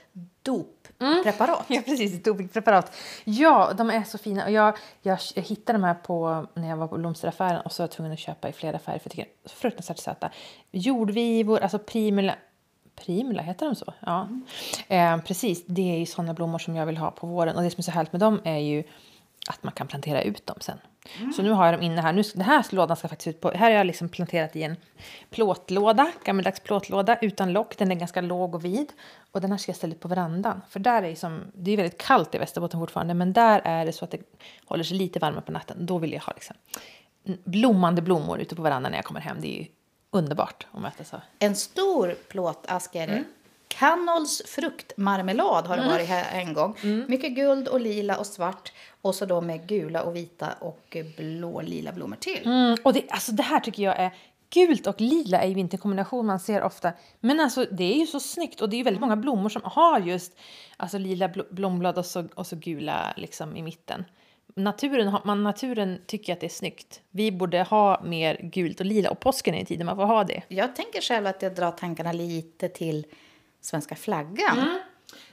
[0.42, 1.22] dop Mm.
[1.22, 1.64] Preparat.
[1.68, 2.22] Ja, precis.
[2.22, 2.96] Dopingpreparat.
[3.24, 4.50] Ja, de är så fina.
[4.50, 7.84] jag, jag, jag hittade de här på, när jag var på blomsteraffären och så var
[7.84, 10.30] jag tvungen att köpa i flera färger för jag tycker de är så fruktansvärt söta.
[10.70, 12.34] Jordvivor, alltså primula.
[13.04, 13.94] Primula, heter de så?
[14.00, 14.28] Ja.
[14.88, 15.18] Mm.
[15.18, 17.56] Eh, precis, det är ju sådana blommor som jag vill ha på våren.
[17.56, 18.82] Och det som är så härligt med dem är ju
[19.48, 20.78] att man kan plantera ut dem sen.
[21.18, 21.32] Mm.
[21.32, 22.12] Så nu har jag dem inne här.
[22.12, 23.50] Nu, den här lådan ska faktiskt ut på...
[23.50, 24.76] Här har jag liksom planterat i en
[25.30, 27.78] plåtlåda, gammaldags plåtlåda utan lock.
[27.78, 28.92] Den är ganska låg och vid.
[29.32, 30.60] Och den här ska jag ställa ut på verandan.
[30.68, 33.92] För där är som, det är väldigt kallt i Västerbotten fortfarande, men där är det
[33.92, 34.20] så att det
[34.64, 35.86] håller sig lite varmare på natten.
[35.86, 36.56] Då vill jag ha liksom
[37.44, 39.36] blommande blommor ute på verandan när jag kommer hem.
[39.40, 39.66] Det är ju
[40.10, 41.16] underbart att möta så.
[41.38, 43.12] En stor plåtask är det.
[43.12, 43.24] Mm.
[43.80, 45.94] Cannolls fruktmarmelad har det mm.
[45.94, 46.76] varit här en gång.
[46.82, 47.04] Mm.
[47.08, 48.72] Mycket guld och lila och svart.
[49.02, 52.42] Och så då med gula och vita och blå lila blommor till.
[52.44, 52.76] Mm.
[52.82, 54.10] Och det, alltså det här tycker jag är
[54.52, 56.92] Gult och lila är ju inte en kombination man ser ofta.
[57.20, 59.62] Men alltså det är ju så snyggt och det är ju väldigt många blommor som
[59.64, 60.38] har just
[60.76, 64.04] alltså, lila blomblad och så, och så gula liksom i mitten.
[64.54, 67.00] Naturen, man, naturen tycker att det är snyggt.
[67.10, 70.42] Vi borde ha mer gult och lila och påsken är tiden man får ha det.
[70.48, 73.06] Jag tänker själv att jag drar tankarna lite till
[73.60, 74.58] svenska flaggan.
[74.58, 74.78] Mm.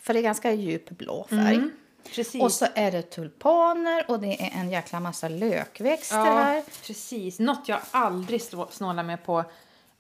[0.02, 1.56] För det är ganska djup blå färg.
[1.56, 1.72] Mm.
[2.16, 2.42] Precis.
[2.42, 6.64] Och så är det tulpaner och det är en jäkla massa lökväxter ja, här.
[6.88, 7.40] Precis.
[7.40, 9.44] Något jag aldrig snålar med på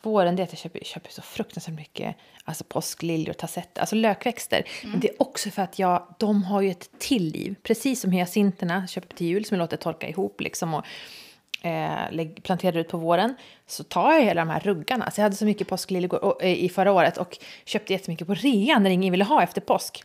[0.01, 4.67] våren det är att jag köper, köper så fruktansvärt mycket alltså påskliljor, tassetter, alltså lökväxter.
[4.82, 4.91] Mm.
[4.91, 7.55] Men det är också för att jag, de har ju ett till liv.
[7.63, 10.86] Precis som hyacinterna köper till jul som jag låter torka ihop liksom och
[11.61, 13.35] eh, planterar ut på våren
[13.65, 15.11] så tar jag hela de här ruggarna.
[15.11, 18.79] Så jag hade så mycket påskliljor eh, i förra året och köpte jättemycket på rea
[18.79, 20.03] när ingen ville ha efter påsk.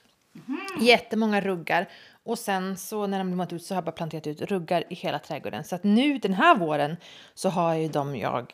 [0.49, 0.61] Mm.
[0.81, 1.89] Jättemånga ruggar.
[2.25, 4.95] Och sen så när de blommat ut så har jag bara planterat ut ruggar i
[4.95, 5.65] hela trädgården.
[5.65, 6.97] Så att nu den här våren
[7.35, 8.53] så har jag ju de jag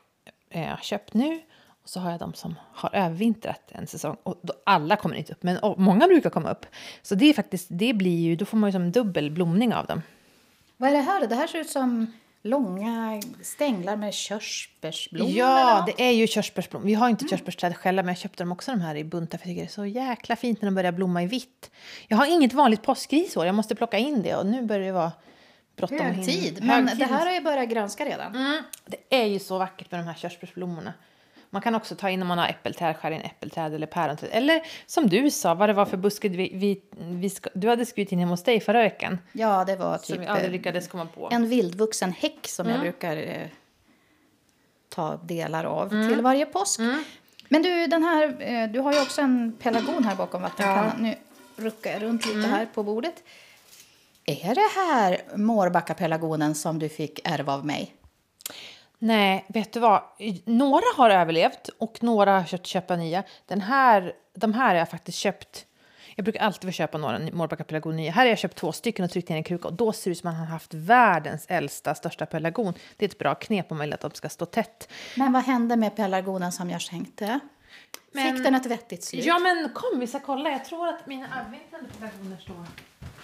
[0.51, 1.41] eh, köpt nu
[1.83, 4.17] och så har jag de som har övervintrat en säsong.
[4.23, 6.67] Och då, alla kommer inte upp, men många brukar komma upp.
[7.03, 9.87] Så det är faktiskt, det blir ju, då får man ju som dubbel blomning av
[9.87, 10.03] dem.
[10.77, 11.27] Vad är det här?
[11.27, 12.13] Det här ser ut som
[12.43, 15.37] långa stänglar med körsbärsblommor?
[15.37, 16.87] Ja, det är ju körsbärsblommor.
[16.87, 17.31] Vi har inte mm.
[17.31, 19.69] körsbärsträd själva, men jag köpte dem också de här i buntar för jag tycker det
[19.69, 21.71] är så jäkla fint när de börjar blomma i vitt.
[22.09, 25.13] Jag har inget vanligt påskrisår, jag måste plocka in det och nu börjar det vara
[25.77, 25.99] bråttom.
[25.99, 28.37] Hög tid, men Hög det här har jag börjat grönska redan.
[28.37, 28.63] Mm.
[28.87, 30.93] Det är ju så vackert med de här körsbärsblommorna.
[31.51, 34.31] Man kan också ta in om man har äppelträd, skära in äppelträd eller päronträd.
[34.33, 38.13] Eller som du sa, vad det var för buske vi, vi, vi du hade skurit
[38.13, 39.19] in hemma hos dig förra veckan.
[39.33, 41.29] Ja, det var Som typ vi aldrig eh, lyckades komma på.
[41.33, 43.47] en vildvuxen häck som jag brukar eh,
[44.89, 46.81] ta delar av till varje påsk.
[47.49, 50.93] Men du, den här, eh, du har ju också en pelargon här bakom vattenkannan.
[50.99, 51.15] Nu
[51.57, 53.23] ruckar jag runt lite här på bordet.
[54.25, 57.95] Är det här Mårbackapelargonen som du fick ärva av mig?
[58.99, 60.03] Nej, vet du vad?
[60.45, 63.23] Några har överlevt och några har köpt köpa nya.
[63.47, 65.65] Den här, de här har jag faktiskt köpt.
[66.17, 68.13] Jag brukar alltid få köpa några Mårbacka pelargon nya.
[68.13, 70.13] Här har jag köpt två stycken och tryckt i en kruka och då ser det
[70.13, 72.75] ut som att man har haft världens äldsta, största pelargon.
[72.97, 74.89] Det är ett bra knep om man vill att de ska stå tätt.
[75.17, 77.41] Men vad hände med pelargonen som jag skänkte?
[78.13, 79.25] Men- Fick den ett vettigt slut?
[79.25, 80.51] Ja men kom vi ska kolla.
[80.51, 82.65] Jag tror att mina avvintande pelargoner står...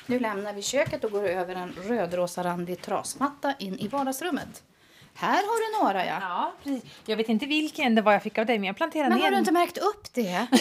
[0.07, 4.63] Nu lämnar vi köket och går över en rödrosa-randig trasmatta in i vardagsrummet.
[5.15, 6.19] Här har du några, ja.
[6.21, 6.85] Ja, precis.
[7.07, 9.25] Jag vet inte vilken det var jag fick av dig men jag planterade Men ner
[9.25, 10.47] har du inte märkt upp det?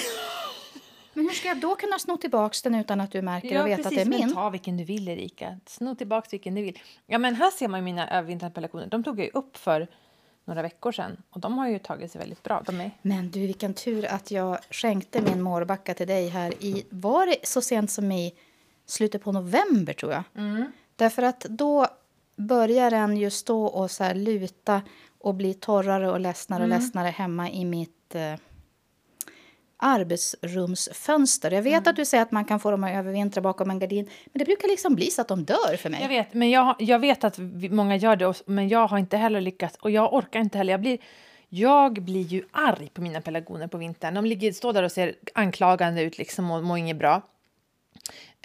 [1.14, 3.86] Men hur ska jag då kunna sno tillbaka den utan att du märker och vet
[3.86, 4.34] att det är men min?
[4.34, 5.60] ta vilken du vill Erika.
[5.66, 6.80] Sno tillbaka vilken du vill.
[7.06, 8.88] Ja men här ser man ju mina övervintrande pelargoner.
[8.88, 9.88] De tog jag ju upp för
[10.46, 12.64] några veckor sedan och de har ju tagit sig väldigt bra.
[12.66, 12.92] De är...
[13.02, 16.86] Men du, vilken tur att jag skänkte min mårbacka till dig här i...
[16.90, 18.34] Var det så sent som i
[18.86, 20.24] slutet på november, tror jag?
[20.96, 21.88] Därför att då
[22.36, 24.82] börjar den ju stå och så här luta
[25.20, 28.36] och bli torrare och ledsnare och ledsnare hemma i mitt eh,
[29.78, 31.52] arbetsrumsfönster.
[31.52, 34.10] Jag vet att du säger att man kan få dem att övervintra bakom en gardin,
[34.26, 36.02] men det brukar liksom bli så att de dör för mig.
[36.02, 37.38] Jag vet, men jag, jag vet att
[37.72, 40.74] många gör det och- men jag har inte heller lyckats och jag orkar inte heller.
[40.74, 40.98] Jag blir,
[41.50, 44.14] jag blir ju arg på mina pelargoner på vintern.
[44.14, 47.22] De ligger, står där och ser anklagande ut liksom och mår inget bra.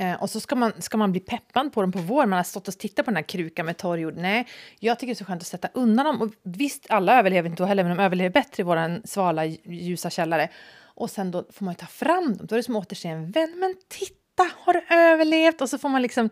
[0.01, 2.29] Eh, och så ska man, ska man bli peppad på dem på våren.
[2.29, 4.15] Man har stått och tittat på den här krukan med torr jord.
[4.17, 4.47] Nej,
[4.81, 6.23] jag tycker det är så skönt att sätta undan dem.
[6.23, 10.49] Och visst, alla överlever inte heller, men de överlever bättre i vår svala, ljusa källare.
[10.81, 12.47] Och sen då får man ju ta fram dem.
[12.47, 13.55] Då är det som att återse en vän.
[13.57, 15.61] Men titta, har du överlevt?
[15.61, 16.31] Och så får man liksom,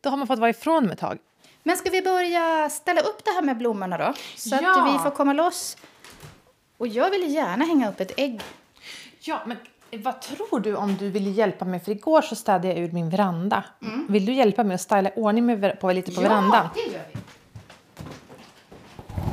[0.00, 1.18] då har man fått vara ifrån dem ett tag.
[1.62, 4.14] Men ska vi börja ställa upp det här med blommorna då?
[4.36, 4.86] Så Ja.
[4.88, 5.76] att vi får komma loss.
[6.76, 8.40] Och jag vill gärna hänga upp ett ägg.
[9.20, 9.56] Ja, men
[9.96, 11.80] vad tror du om du vill hjälpa mig?
[11.80, 13.64] För igår så städade jag ur min veranda.
[14.08, 16.68] Vill du hjälpa mig att styla ordning med, på, lite på verandan?
[16.74, 17.18] det gör vi.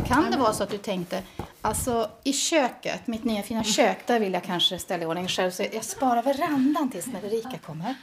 [0.08, 1.24] Kan det vara så att du tänkte,
[1.62, 5.52] alltså i köket, mitt nya fina kök, där vill jag kanske ställa i ordning själv.
[5.52, 7.96] Så jag sparar verandan tills när Erika kommer.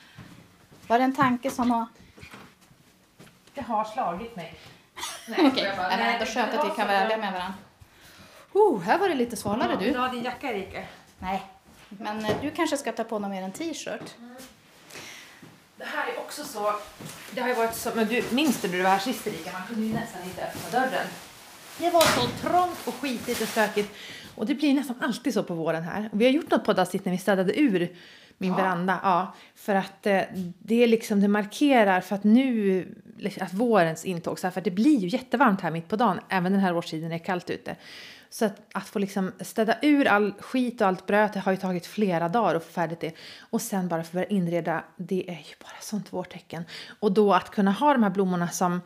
[0.87, 1.87] Var det en tanke som har...
[3.55, 4.55] Det har slagit mig.
[5.29, 7.55] Okej, men ändå skönt att vi kan vara ärliga med varandra.
[8.53, 9.91] Oh, här var det lite svalare du.
[9.91, 10.83] Dra din jacka, Erika.
[11.19, 11.43] Nej,
[11.99, 14.15] men eh, du kanske ska ta på någon mer en t-shirt.
[15.77, 16.73] Det här är också så...
[17.35, 17.91] Det har ju varit så...
[17.95, 19.53] Men du, minns du när du var här sist, Erika?
[19.53, 21.07] Man kunde ju nästan inte öppna dörren.
[21.79, 23.95] Det var så trångt och skitigt och stökigt.
[24.35, 26.09] Och det blir nästan alltid så på våren här.
[26.13, 27.97] Och vi har gjort något poddavsnitt när vi städade ur
[28.39, 29.01] min veranda.
[29.03, 30.21] Ja, för att eh,
[30.59, 32.87] det är liksom, det markerar för att nu,
[33.41, 36.53] att vårens intåg, så här, för det blir ju jättevarmt här mitt på dagen, även
[36.53, 37.77] den här årstiden är kallt ute.
[38.33, 41.59] Så att, att få liksom städa ur all skit och allt bröt, det har ju
[41.59, 43.13] tagit flera dagar att få färdigt det.
[43.51, 46.65] Och sen bara få börja inreda, det är ju bara sånt vårtecken.
[47.01, 48.81] Och då att kunna ha de här blommorna som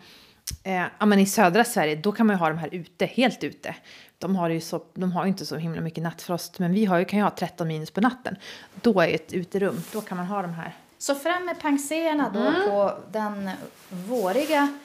[0.63, 3.45] Eh, ja, men I södra Sverige då kan man ju ha de här ute, helt
[3.45, 3.75] ute.
[4.19, 6.99] De har ju så, de har ju inte så himla mycket nattfrost, men vi har
[6.99, 8.37] ju, kan ju ha 13 minus på natten.
[8.75, 10.77] Då är ett uterum, då kan man ha de här.
[10.99, 12.71] Så fram med pangséerna då Mm.
[12.71, 13.51] på den
[13.89, 14.79] våriga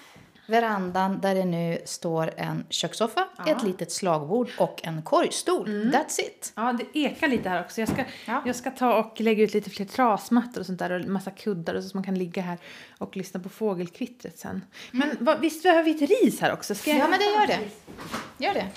[0.52, 5.68] verandan där det nu står en kökssoffa, ett litet slagbord och en korgstol.
[5.70, 6.54] That's it.
[6.56, 7.82] Ja, det ekar lite här också.
[7.82, 8.44] Jag ska, Ja.
[8.46, 11.76] jag ska ta och lägga ut lite fler trasmattor och sånt där och massa kuddar
[11.76, 12.58] och så, så man kan ligga här
[12.98, 14.66] och lyssna på fågelkvittret sen.
[14.92, 16.76] Men vad, visst behöver vi ett ris här också?
[16.76, 17.60] Ska jag Ja, men det gör det.
[18.46, 18.68] Gör det.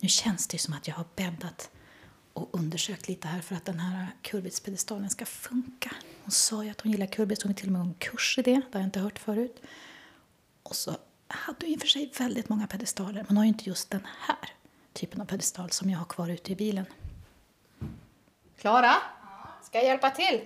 [0.00, 1.70] Nu känns det som att jag har bäddat
[2.38, 5.90] och undersökt lite här för att den här kurbitspedestalen ska funka.
[6.22, 8.42] Hon sa ju att hon gillar kurbits, hon är till och med en kurs i
[8.42, 9.62] det, det har jag inte hört förut.
[10.62, 10.96] Och så
[11.28, 13.90] hade hon i och för sig väldigt många pedestaler, men hon har ju inte just
[13.90, 14.50] den här
[14.92, 16.86] typen av pedestal som jag har kvar ute i bilen.
[18.58, 18.94] Klara,
[19.62, 20.40] ska jag hjälpa till?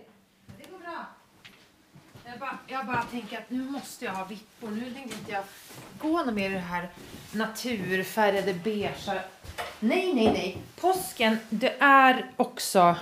[2.32, 4.70] Jag bara, jag bara tänker att nu måste jag ha vippor.
[4.70, 5.42] Nu tänkte inte jag
[5.98, 6.88] gå något mer i det här
[7.32, 9.10] naturfärgade beige.
[9.80, 10.58] Nej, nej, nej.
[10.80, 12.96] Påsken, det är också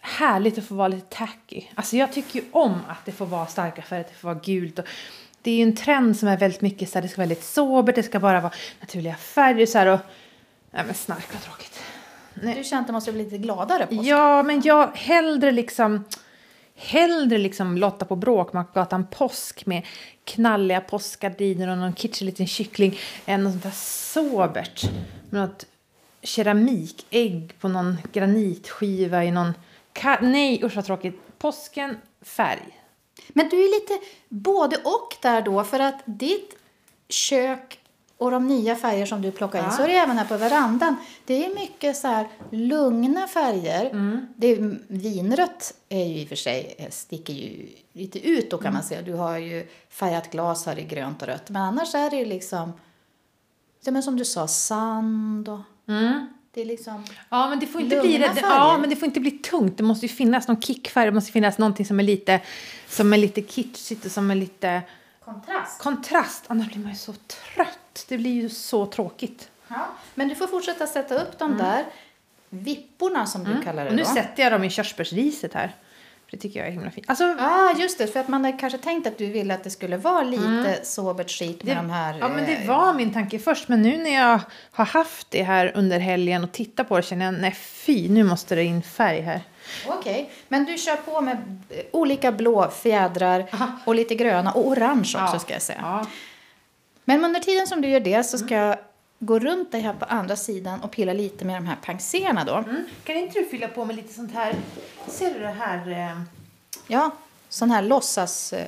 [0.00, 1.62] härligt att få vara lite tacky.
[1.74, 4.40] Alltså jag tycker ju om att det får vara starka färger, att det får vara
[4.44, 4.78] gult.
[4.78, 4.84] Och
[5.42, 7.44] det är ju en trend som är väldigt mycket så här, det ska vara väldigt
[7.44, 10.00] sobert, det ska bara vara naturliga färger så här och...
[10.70, 11.82] Nej men snark vad tråkigt.
[12.34, 12.54] Nej.
[12.54, 16.04] Du känner att du måste bli lite gladare på Ja, men jag hellre liksom
[16.76, 19.86] hellre liksom Lotta på Bråkmakargatan påsk med
[20.24, 23.70] knalliga påskgardiner och någon kitschig liten kyckling än något sånt där
[24.12, 24.82] sobert
[25.30, 25.66] med något
[26.22, 29.52] keramikägg på någon granitskiva i någon...
[29.94, 31.20] Ka- Nej, usch vad tråkigt.
[31.38, 32.80] Påsken, färg.
[33.28, 36.56] Men du är lite både och där då, för att ditt
[37.08, 37.78] kök
[38.18, 39.70] och de nya färger som du plockar in, Ja.
[39.70, 40.96] så är det även här på verandan.
[41.24, 43.90] Det är mycket så här lugna färger.
[43.90, 44.26] Mm.
[44.36, 48.56] Det är, vinrött är ju i och för sig, eh, sticker ju lite ut då
[48.58, 48.74] kan Mm.
[48.74, 49.02] man säga.
[49.02, 51.50] Du har ju färgat glas här i grönt och rött.
[51.50, 52.72] Men annars är det ju liksom,
[53.84, 55.60] ja, men som du sa, sand och
[56.54, 57.04] det är liksom...
[57.28, 58.28] Ja, men det får inte bli det.
[58.28, 58.40] färger.
[58.48, 59.76] Ja, men det får inte bli tungt.
[59.76, 61.06] Det måste ju finnas någon kickfärg.
[61.06, 62.40] Det måste finnas någonting som är lite,
[62.88, 64.82] som är lite kitschigt och som är lite
[65.24, 65.80] Kontrast.
[65.82, 66.44] kontrast.
[66.46, 67.78] Annars blir man ju så trött.
[68.08, 69.50] Det blir ju så tråkigt.
[69.68, 69.86] Ja.
[70.14, 71.84] Men du får fortsätta sätta upp de där
[72.48, 73.92] vipporna som du kallar det Mm.
[73.92, 74.08] Och nu då.
[74.08, 75.74] sätter jag dem i körsbärsriset här.
[76.30, 77.10] Det tycker jag är himla fint.
[77.10, 78.06] Alltså, ah, just det.
[78.06, 81.30] För att man hade kanske tänkt att du ville att det skulle vara lite sobert
[81.30, 82.18] skit med de här...
[82.20, 83.68] ja, men det eh, var min tanke först.
[83.68, 84.40] Men nu när jag
[84.70, 88.24] har haft det här under helgen och tittat på det känner jag nej fy, nu
[88.24, 89.40] måste det in färg här.
[89.86, 91.36] Okej, men du kör på med
[91.70, 93.68] eh, olika blå fjädrar Aha.
[93.84, 95.38] och lite gröna och orange också Ja.
[95.38, 95.78] ska jag säga.
[95.82, 96.06] Ja.
[97.08, 98.76] Men under tiden som du gör det så ska jag
[99.18, 102.54] gå runt dig här på andra sidan och pilla lite med de här penséerna då.
[102.54, 102.84] Mm.
[103.04, 104.54] Kan inte du fylla på med lite sånt här?
[105.06, 105.90] Ser du det här?
[105.90, 106.20] Eh...
[106.86, 107.10] Ja,
[107.48, 108.52] sån här låtsas...
[108.52, 108.66] eh,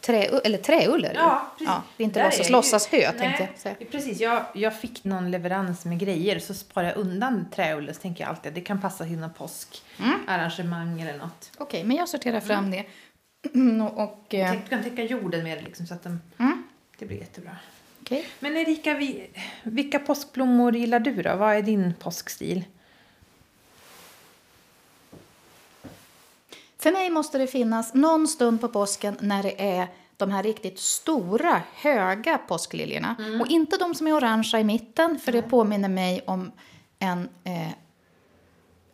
[0.00, 1.20] Trä, eller träull är det ju.
[1.20, 1.68] Ja, precis.
[1.68, 3.74] ja, det är inte låtsas, är låtsas hö tänkte jag säga.
[3.90, 8.24] Precis, jag, jag fick någon leverans med grejer så sparar jag undan träull så tänker
[8.24, 11.50] jag alltid att det kan passa till någon påskarrangemang eller något.
[11.58, 12.84] Okej, men jag sorterar fram det.
[13.82, 16.63] och, och, eh, du kan täcka jorden med det liksom, så att de, Mm.
[16.98, 17.56] Det blir jättebra.
[18.00, 18.26] okej.
[18.40, 19.30] Men Erika, vi,
[19.62, 21.36] vilka påskblommor gillar du då?
[21.36, 22.64] Vad är din påskstil?
[26.78, 30.78] För mig måste det finnas någon stund på påsken när det är de här riktigt
[30.78, 33.16] stora, höga påskliljorna.
[33.40, 36.52] Och inte de som är orangea i mitten, för det påminner mig om
[36.98, 37.72] en, eh,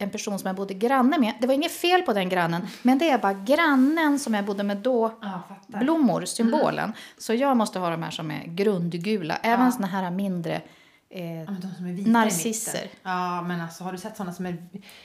[0.00, 1.34] en person som jag bodde granne med.
[1.40, 4.62] Det var inget fel på den grannen, men det är bara grannen som jag bodde
[4.62, 5.12] med då.
[5.22, 5.42] Ja.
[5.66, 6.92] Blommor, symbolen.
[7.18, 9.36] Så jag måste ha de här som är grundgula.
[9.42, 10.60] Även såna här mindre
[11.10, 11.46] eh, Ja,
[12.06, 12.88] Narcisser.
[13.02, 14.56] Ja, men alltså har du sett sådana som är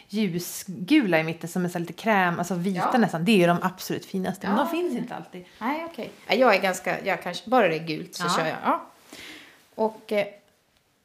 [0.07, 2.97] ljusgula i mitten som är så lite kräm, alltså vita Ja.
[2.97, 3.25] nästan.
[3.25, 4.63] Det är ju de absolut finaste, men Ja.
[4.63, 5.45] de finns inte alltid.
[5.59, 6.11] Nej, okej.
[6.29, 8.29] Nej, Jag är ganska, jag kanske, bara det är gult så Ja.
[8.37, 8.57] kör jag.
[8.63, 8.85] Ja.
[9.75, 10.25] Och eh,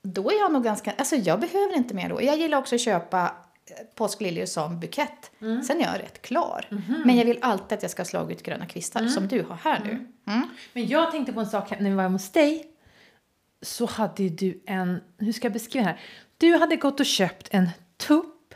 [0.03, 2.23] då är jag nog ganska, alltså jag behöver inte mer då.
[2.23, 3.33] Jag gillar också att köpa
[3.95, 5.31] påskliljor som bukett.
[5.41, 5.63] Mm.
[5.63, 6.67] Sen är jag rätt klar.
[6.71, 7.03] Mhm.
[7.05, 9.81] Men jag vill alltid att jag ska ha slagit gröna kvistar som du har här
[9.85, 9.91] nu.
[10.33, 10.49] Mm.
[10.73, 12.67] Men jag tänkte på en sak när vi var hos dig.
[13.63, 16.01] Så hade du en, hur ska jag beskriva det här?
[16.39, 18.55] Du hade gått och köpt en tupp.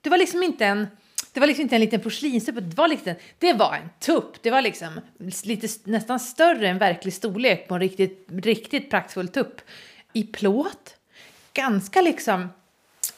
[0.00, 0.86] Det var liksom inte en,
[1.32, 4.42] det var liksom inte en liten porslinstupp, det var, liksom, det var en tupp.
[4.42, 5.00] Det var liksom
[5.44, 9.60] lite, nästan större än verklig storlek på en riktigt, riktigt praktfull tupp.
[10.12, 10.96] I plåt.
[11.52, 12.48] Ganska liksom,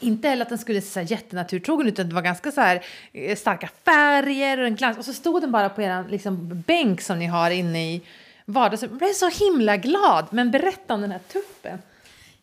[0.00, 3.36] inte heller att den skulle se så jättenaturtrogen utan det var ganska så här eh,
[3.36, 4.98] starka färger och en glans.
[4.98, 8.02] Och så stod den bara på er liksom, bänk som ni har inne i
[8.44, 8.92] vardagsrummet.
[8.92, 10.26] Jag blev så himla glad.
[10.30, 11.78] Men berätta om den här tuppen.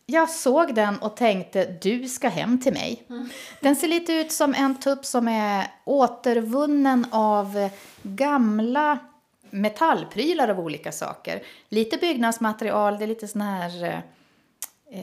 [0.06, 3.02] Jag såg den och tänkte du ska hem till mig.
[3.60, 7.70] Den ser lite ut som en tupp som är återvunnen av
[8.02, 8.98] gamla
[9.50, 11.42] metallprylar av olika saker.
[11.68, 13.98] Lite byggnadsmaterial, det är lite sån här eh,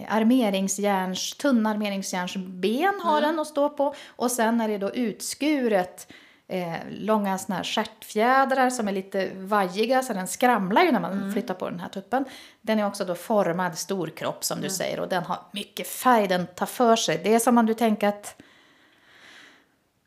[0.07, 3.95] armeringsjärns, tunna armeringsjärnsben har den att stå på.
[4.07, 6.07] Och sen är det då utskuret
[6.47, 11.33] eh, långa såna här stjärtfjädrar som är lite vajiga så den skramlar ju när man
[11.33, 12.25] flyttar på den här tuppen.
[12.61, 16.47] Den är också då formad storkropp som du säger och den har mycket färg, den
[16.47, 17.21] tar för sig.
[17.23, 18.41] Det är som om du tänker att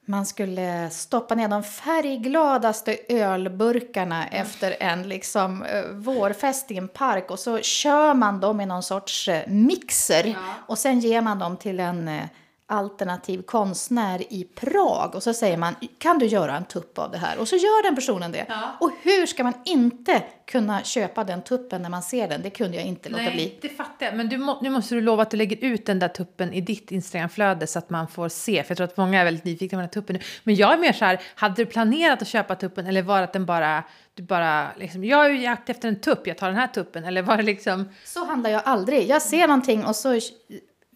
[0.06, 7.30] man skulle stoppa ner de färggladaste ölburkarna efter en liksom, eh, vårfest i en park.
[7.30, 10.36] Och så kör man dem i någon sorts eh, mixer.
[10.66, 12.24] Och sen ger man dem till en eh,
[12.66, 17.18] alternativ konstnär i Prag och så säger man kan du göra en tupp av det
[17.18, 18.46] här och så gör den personen det.
[18.48, 18.76] Ja.
[18.80, 22.42] Och hur ska man inte kunna köpa den tuppen när man ser den?
[22.42, 23.58] Det kunde jag inte låta bli.
[23.62, 24.16] det fattar jag.
[24.16, 26.60] Men du må, nu måste du lova att du lägger ut den där tuppen i
[26.60, 28.62] ditt Instagramflöde så att man får se.
[28.62, 30.22] För jag tror att många är väldigt nyfikna på den här tuppen nu.
[30.44, 33.24] Men jag är mer så här, hade du planerat att köpa tuppen eller var det
[33.24, 33.84] att den bara,
[34.14, 37.04] du bara liksom, jag är ju jakt efter en tupp, jag tar den här tuppen.
[37.04, 39.08] Eller var det liksom, Så handlar jag aldrig.
[39.08, 40.20] Jag ser någonting och så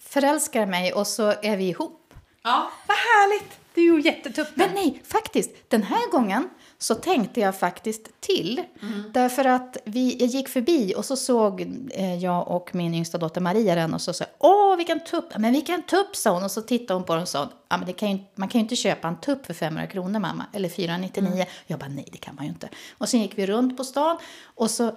[0.08, 2.14] förälskar mig och så är vi ihop.
[2.42, 3.58] ja, vad härligt.
[3.74, 4.52] Det är ju jättetuppen.
[4.54, 6.48] Men nej, faktiskt, den här gången
[6.78, 8.62] så tänkte jag faktiskt till.
[9.12, 13.40] Därför att vi, jag gick förbi och så såg eh, jag och min yngsta dotter
[13.40, 16.44] Maria den och så sa åh vilken tupp, men vilken tupp sa hon.
[16.44, 18.58] Och så tittade hon på den och sa, ja, men det kan ju, man kan
[18.58, 21.46] ju inte köpa en tupp för 500 kronor mamma, eller 499.
[21.66, 22.68] Jag bara, nej det kan man ju inte.
[22.98, 24.96] Och sen gick vi runt på stan och så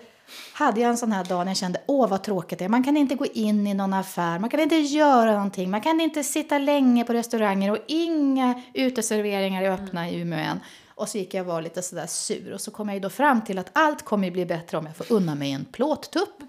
[0.54, 2.70] hade jag en sån här dag när jag kände, åh vad tråkigt det är.
[2.70, 6.02] Man kan inte gå in i någon affär, man kan inte göra någonting, man kan
[6.02, 10.60] inte sitta länge på restauranger och inga uteserveringar är öppna i Umeå än.
[10.88, 13.42] Och så gick jag och var lite sådär sur och så kom jag då fram
[13.42, 16.44] till att allt kommer ju bli bättre om jag får unna mig en plåttupp.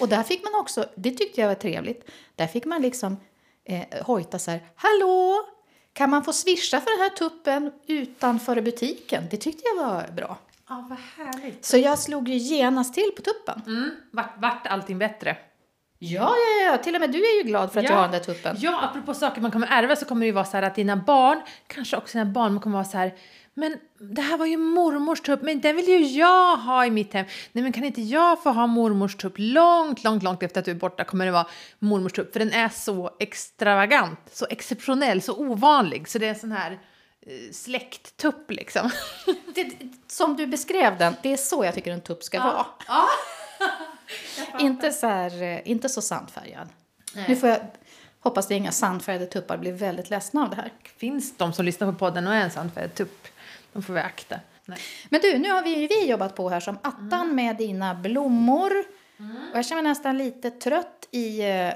[0.00, 3.16] Och där fick man också, det tyckte jag var trevligt, där fick man liksom
[3.64, 5.34] eh, hojta så här, hallå,
[5.92, 9.24] kan man få swisha för den här tuppen utanför butiken?
[9.30, 10.38] Det tyckte jag var bra.
[10.68, 11.64] Ja, vad härligt.
[11.64, 13.62] Så jag slog ju genast till på tuppen.
[13.66, 13.90] Mm.
[14.10, 15.36] Vart, vart allting bättre?
[15.98, 17.90] Ja, ja, ja, till och med du är ju glad för att Ja.
[17.90, 18.56] jag har den där tuppen.
[18.58, 20.96] Ja, apropå saker man kommer ärva så kommer det ju vara så här att dina
[20.96, 23.14] barn, kanske också dina barn, kommer vara så här
[23.58, 23.76] men
[24.14, 27.26] det här var ju mormors tupp, men den vill ju jag ha i mitt hem.
[27.52, 30.70] Nej, men kan inte jag få ha mormors tupp långt, långt, långt efter att du
[30.70, 31.46] är borta kommer det vara
[31.78, 32.32] mormors tupp.
[32.32, 36.08] För den är så extravagant, så exceptionell, så ovanlig.
[36.08, 36.78] Så det är sån här
[37.52, 38.90] släkttupp liksom.
[39.54, 39.72] Det,
[40.06, 42.66] som du beskrev den, det är så jag tycker en tupp ska vara.
[44.60, 46.68] Inte så, här, eh, inte så sandfärgad.
[47.28, 47.60] Nu får jag
[48.20, 50.72] hoppas det inga sandfärgade tuppar blir väldigt ledsna av det här.
[50.96, 53.28] Finns de som lyssnar på podden och är en sandfärgad tupp?
[53.72, 54.40] De får vi akta.
[54.64, 54.78] Nej.
[55.08, 58.72] Men du, nu har vi, vi jobbat på här som attan med dina blommor.
[59.52, 61.72] Och jag känner mig nästan lite trött i eh,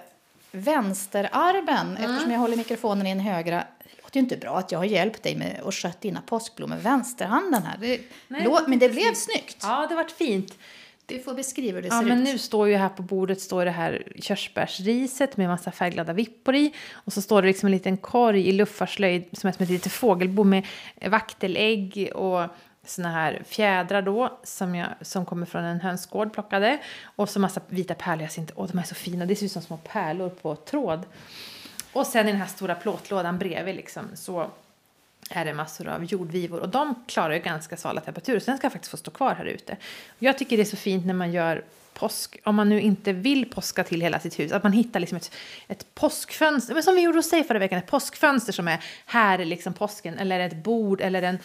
[0.52, 3.64] vänsterarmen eftersom jag håller mikrofonen i en högra.
[4.12, 6.82] Det ju inte bra att jag har hjälpt dig med att sköta dina påskblommor med
[6.84, 7.76] vänsterhanden här.
[7.80, 9.18] Det, Nej, lå- det men det blev fint.
[9.18, 9.56] snyggt.
[9.62, 10.58] Ja, det varit fint.
[11.06, 12.24] Du får beskriva hur det Ja, ser men ut.
[12.24, 16.72] nu står ju här på bordet står det här körsbärsriset med massa färgglada vippor i.
[16.92, 19.92] Och så står det liksom en liten korg i luffarslöjd som är som ett litet
[19.92, 20.66] fågelbo med
[21.10, 22.42] vaktelägg och
[22.86, 26.78] såna här fjädrar då som, jag, som kommer från en hönsgård plockade.
[27.04, 28.54] Och så massa vita pärlhyacinter.
[28.58, 29.26] Åh, de är så fina.
[29.26, 31.00] Det ser ut som små pärlor på tråd.
[31.92, 34.50] Och sen i den här stora plåtlådan bredvid liksom så
[35.30, 36.60] är det massor av jordvivor.
[36.60, 38.40] Och de klarar ju ganska svala temperaturer.
[38.40, 39.76] Så den ska faktiskt få stå kvar här ute.
[40.18, 41.64] Jag tycker det är så fint när man gör
[41.94, 45.16] påsk, om man nu inte vill påska till hela sitt hus, att man hittar liksom
[45.16, 45.32] ett,
[45.68, 49.38] ett påskfönster, men som vi gjorde hos dig förra veckan, ett påskfönster som är här
[49.38, 51.00] är liksom påsken, eller ett bord.
[51.00, 51.38] Eller en,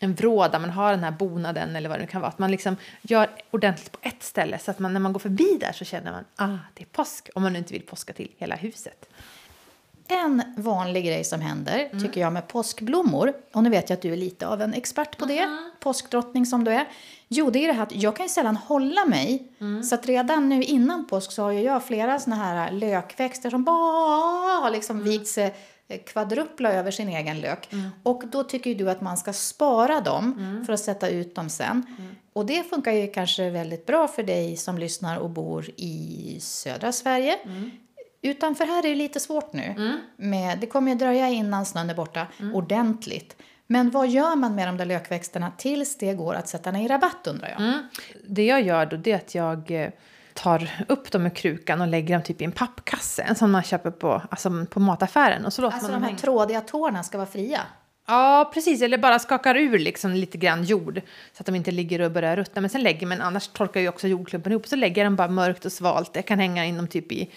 [0.00, 1.76] en vrå där man har den här bonaden.
[1.76, 2.28] Eller vad det nu kan vara.
[2.28, 4.58] Att man liksom gör ordentligt på ett ställe.
[4.58, 7.30] Så att man när man går förbi där så känner man ah, det är påsk,
[7.34, 9.08] om man nu inte vill påska till hela huset.
[10.12, 14.12] En vanlig grej som händer, tycker jag, med påskblommor, och nu vet jag att du
[14.12, 15.48] är lite av en expert på det,
[15.80, 16.88] påskdrottning som du är.
[17.28, 19.52] Jo, det är det här att jag kan ju sällan hålla mig.
[19.84, 23.64] Så att redan nu innan påsk så har ju jag flera såna här lökväxter som
[23.64, 25.54] bara har liksom vikt sig
[25.88, 27.68] eh, kvadrupla över sin egen lök.
[28.02, 30.34] Och då tycker ju du att man ska spara dem
[30.66, 31.86] för att sätta ut dem sen.
[32.32, 36.92] Och det funkar ju kanske väldigt bra för dig som lyssnar och bor i södra
[36.92, 37.38] Sverige.
[38.22, 39.98] Utanför här är det lite svårt nu.
[40.16, 43.36] Med, det kommer ju dröja innan snön är borta ordentligt.
[43.66, 46.88] Men vad gör man med de där lökväxterna tills det går att sätta ner i
[46.88, 47.60] rabatt undrar jag?
[47.60, 47.88] Mm.
[48.28, 49.90] Det jag gör då det är att jag eh,
[50.34, 53.22] tar upp dem ur krukan och lägger dem typ i en pappkasse.
[53.22, 55.44] En sån man köper på, alltså på mataffären.
[55.46, 56.18] Och så låter Alltså man de här hänga.
[56.18, 57.60] trådiga tårna ska vara fria.
[58.06, 58.82] Ja, precis.
[58.82, 61.00] Eller bara skakar ur liksom lite grann jord
[61.32, 62.60] så att de inte ligger och börjar ruttna.
[62.60, 65.28] Men sen lägger man, annars torkar ju också jordklumpen ihop, så lägger jag dem bara
[65.28, 66.10] mörkt och svalt.
[66.14, 67.30] Jag kan hänga in dem typ i,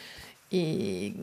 [0.49, 1.13] i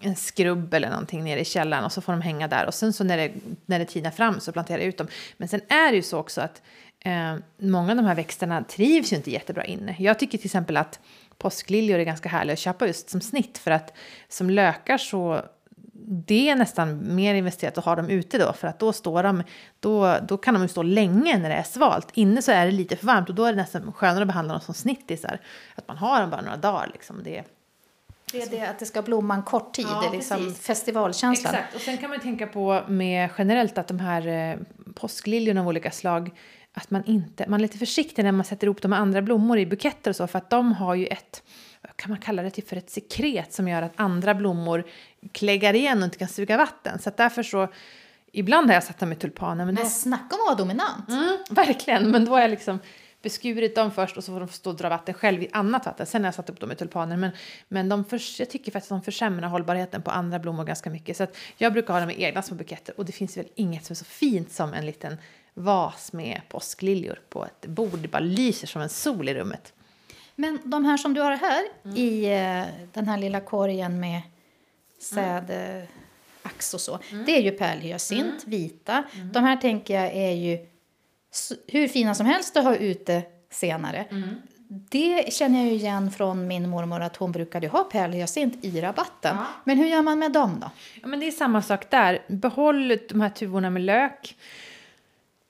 [0.00, 2.66] en skrubb eller någonting nere i källaren och så får de hänga där.
[2.66, 3.32] Och sen så när det,
[3.66, 5.06] när det tinar fram så planterar jag ut dem.
[5.36, 6.62] Men sen är det ju så också att
[7.00, 9.96] eh, många av de här växterna trivs ju inte jättebra inne.
[9.98, 11.00] Jag tycker till exempel att
[11.38, 13.96] påskliljor är ganska härliga att köpa just som snitt för att
[14.28, 15.42] som lökar så
[16.04, 19.42] det är nästan mer investerat att ha dem ute då för att då står de,
[19.80, 22.08] då, då kan de ju stå länge när det är svalt.
[22.14, 24.54] Inne så är det lite för varmt och då är det nästan skönare att behandla
[24.54, 25.40] dem som snittisar.
[25.74, 27.22] Att man har dem bara några dagar liksom.
[27.22, 27.44] Det,
[28.32, 31.54] det är det att det ska blomma en kort tid, Ja, det är liksom festivalkänslan.
[31.54, 34.56] Exakt, och sen kan man tänka på med generellt att de här eh,
[34.94, 36.30] påskliljorna av olika slag
[36.74, 39.58] att man inte, man är lite försiktig när man sätter ihop dem med andra blommor
[39.58, 41.42] i buketter och så för att de har ju ett,
[41.96, 44.84] kan man kalla det typ för ett sekret som gör att andra blommor
[45.32, 46.98] kläggar igen och inte kan suga vatten.
[46.98, 47.68] Så därför så,
[48.32, 51.08] ibland har jag satt dem i tulpaner men då, Men snacka om att vara dominant.
[51.08, 52.78] mm, verkligen, men då har jag liksom
[53.22, 56.06] beskurit dem först och så får de stå och dra vatten själv i annat vatten.
[56.06, 57.16] Sen har jag satt upp dem i tulpaner.
[57.16, 57.30] Men,
[57.68, 61.16] men de förs- jag tycker faktiskt att de försämrar hållbarheten på andra blommor ganska mycket.
[61.16, 62.94] Så att jag brukar ha dem i egna små buketter.
[62.98, 65.16] Och det finns väl inget som är så fint som en liten
[65.54, 67.98] vas med påskliljor på ett bord.
[67.98, 69.72] Det bara lyser som en sol i rummet.
[70.36, 71.96] Men de här som du har här Mm.
[71.96, 74.22] i eh, den här lilla korgen med
[75.00, 75.50] säd...
[75.80, 75.88] eh,
[76.42, 76.98] ax och så.
[77.26, 79.04] Det är ju pärlhyacint, vita.
[79.32, 80.66] De här tänker jag är ju
[81.68, 84.06] hur fina som helst att ha ute senare.
[84.68, 89.36] Det känner jag ju igen från min mormor att hon brukade ha pärlhyacint i rabatten.
[89.36, 89.46] Ja.
[89.64, 90.70] Men hur gör man med dem då?
[91.02, 92.22] Ja, men det är samma sak där.
[92.28, 94.36] Behåll de här tuvorna med lök.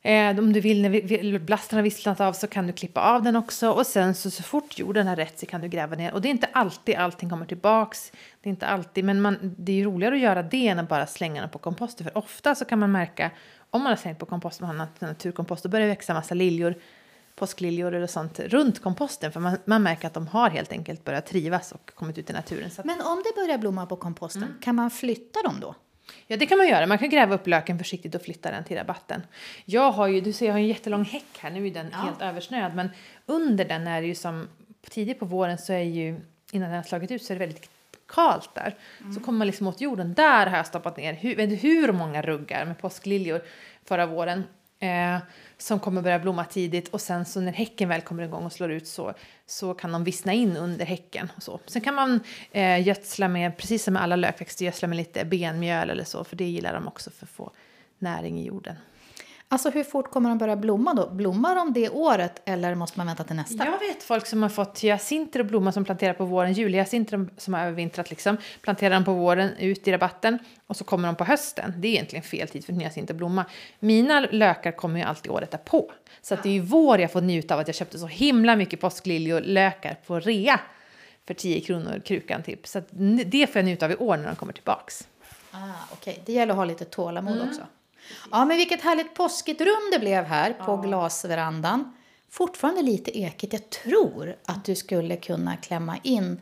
[0.04, 3.36] Eh, om du vill när blasten har visslat av så kan du klippa av den
[3.36, 3.70] också.
[3.70, 6.12] Och sen så, så fort jorden är rätt så kan du gräva ner.
[6.12, 8.12] Och det är inte alltid allting kommer tillbaks.
[8.40, 11.06] Det är inte alltid, men man, det är roligare att göra det än att bara
[11.06, 12.04] slänga den på komposter.
[12.04, 13.30] För ofta så kan man märka,
[13.72, 16.34] om man har slängt på kompost, man har nat- naturkompost, då börjar det växa massa
[16.34, 16.74] liljor,
[17.34, 19.32] påskliljor eller sånt runt komposten.
[19.32, 22.32] För man, man märker att de har helt enkelt börjat trivas och kommit ut i
[22.32, 22.70] naturen.
[22.78, 24.54] Att, Men om det börjar blomma på komposten, Mm.
[24.62, 25.74] kan man flytta dem då?
[26.26, 26.86] Ja, det kan man göra.
[26.86, 29.22] Man kan gräva upp löken försiktigt och flytta den till rabatten.
[29.64, 31.50] Jag har ju, du ser, jag har en jättelång häck här.
[31.50, 32.88] Nu är den helt översnöad, men
[33.26, 34.48] under den är det ju som
[34.90, 36.20] tidigt på våren så är ju
[36.52, 37.70] innan den har slagit ut så är det väldigt
[38.12, 38.76] kalt där.
[39.14, 40.14] Så kommer man liksom åt jorden.
[40.14, 43.42] Där har jag stoppat ner hur, vet du hur många ruggar med påskliljor
[43.84, 44.44] förra våren.
[44.78, 45.18] Eh,
[45.58, 48.70] som kommer börja blomma tidigt och sen så när häcken väl kommer igång och slår
[48.70, 49.14] ut så,
[49.46, 51.32] så kan de vissna in under häcken.
[51.36, 51.60] Och så.
[51.66, 52.20] Sen kan man
[52.52, 56.36] eh, gödsla med, precis som med alla lökväxter, gödsla med lite benmjöl eller så för
[56.36, 57.50] det gillar de också för att få
[57.98, 58.76] näring i jorden.
[59.52, 61.10] Alltså hur fort kommer de börja blomma då?
[61.10, 63.64] Blommar de det året eller måste man vänta till nästa?
[63.64, 67.54] Jag vet folk som har fått hyacinter och blommor som planterar på våren, julhyacinter som
[67.54, 71.24] har övervintrat liksom, planterar de på våren ut i rabatten och så kommer de på
[71.24, 71.72] hösten.
[71.78, 73.44] Det är egentligen fel tid för hyacint att blomma.
[73.78, 75.92] Mina lökar kommer ju alltid året därpå.
[76.22, 78.56] Så att det är ju vår jag får njuta av att jag köpte så himla
[78.56, 80.60] mycket påskliljolökar på rea
[81.26, 82.66] för 10 kronor krukan typ.
[82.66, 82.86] Så att
[83.26, 85.08] det får jag njuta av i år när de kommer tillbaks.
[85.50, 85.58] Ah,
[85.92, 87.48] Okej, det gäller att ha lite tålamod Mm.
[87.48, 87.62] också.
[88.30, 91.92] Ja, men vilket härligt påskigt rum det blev här på glasverandan.
[92.30, 93.52] Fortfarande lite ekigt.
[93.52, 96.40] Jag tror att du skulle kunna klämma in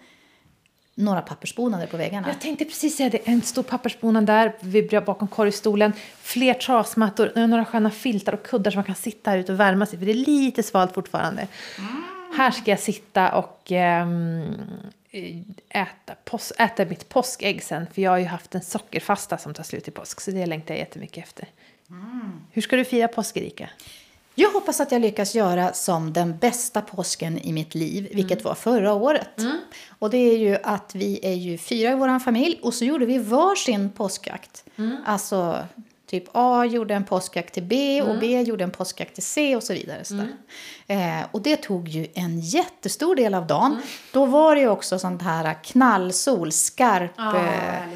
[0.94, 2.28] några pappersbonader på väggarna.
[2.28, 3.28] Jag tänkte precis säga det.
[3.28, 5.92] En stor pappersbonad där vid, bakom korgstolen.
[6.22, 9.86] Fler trasmattor, några sköna filtar och kuddar som man kan sitta här ute och värma
[9.86, 9.98] sig.
[9.98, 11.48] För det är lite svalt fortfarande.
[12.37, 14.55] Här ska jag sitta och ehm,
[15.68, 17.87] äta, pås- äta mitt påskägg sen.
[17.95, 20.20] För jag har ju haft en sockerfasta som tar slut i påsk.
[20.20, 21.49] Så det längtar jag jättemycket efter.
[22.51, 23.70] Hur ska du fira påsk, Erika?
[24.35, 28.45] Jag hoppas att jag lyckas göra som den bästa påsken i mitt liv, vilket Mm.
[28.45, 29.28] var förra året.
[29.99, 33.07] Och det är ju att vi är ju fyra i vår familj och så gjorde
[33.07, 34.64] vi varsin påskjakt.
[34.76, 34.97] Mm.
[35.07, 35.59] Alltså
[36.11, 38.20] typ A gjorde en påskjakt till B och Mm.
[38.20, 40.04] B gjorde en påskjakt till C och så vidare.
[40.04, 41.18] Så där.
[41.20, 43.72] eh, och det tog ju en jättestor del av dagen.
[43.72, 43.82] Mm.
[44.12, 47.88] Då var det ju också sånt här knallsol, skarp, eh,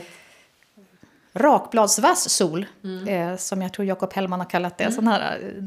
[1.33, 3.09] rakbladsvass sol, Mm.
[3.09, 4.93] eh, som jag tror Jakob Hellman har kallat det.
[4.93, 5.65] Sån här eh,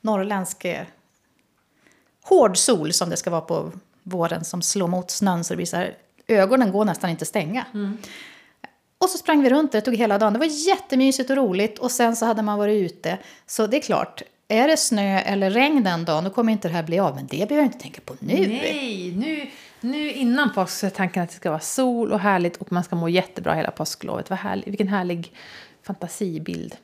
[0.00, 0.82] norrländsk eh,
[2.22, 3.72] hård sol som det ska vara på
[4.02, 5.94] våren som slår mot snön så det blir så här,
[6.26, 7.64] ögonen går nästan inte stänga.
[9.04, 10.32] Och så sprang vi runt det, det tog hela dagen.
[10.32, 13.18] Det var jättemysigt och roligt och sen så hade man varit ute.
[13.46, 16.74] Så det är klart, är det snö eller regn den dagen då kommer inte det
[16.74, 17.14] här bli av.
[17.14, 18.46] Men det behöver jag inte tänka på nu.
[18.46, 19.46] Nej, nu,
[19.80, 22.84] nu innan påsk så är tanken att det ska vara sol och härligt och man
[22.84, 24.30] ska må jättebra hela påsklovet.
[24.30, 25.32] Vad härlig, vilken härlig
[25.82, 26.76] fantasibild.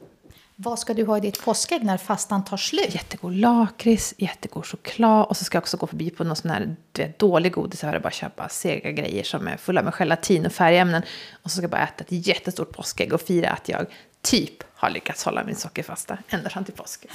[0.63, 2.95] Vad ska du ha i ditt påskägg när fastan tar slut?
[2.95, 6.77] Jättegod lakrits, jättegod choklad och så ska jag också gå förbi på någon sån här
[6.93, 11.03] vet, dålig godis och bara köpa sega grejer som är fulla med gelatin och färgämnen.
[11.43, 13.87] Och så ska jag bara äta ett jättestort påskägg och fira att jag
[14.23, 17.07] typ har lyckats hålla min sockerfasta ända fram till påsk.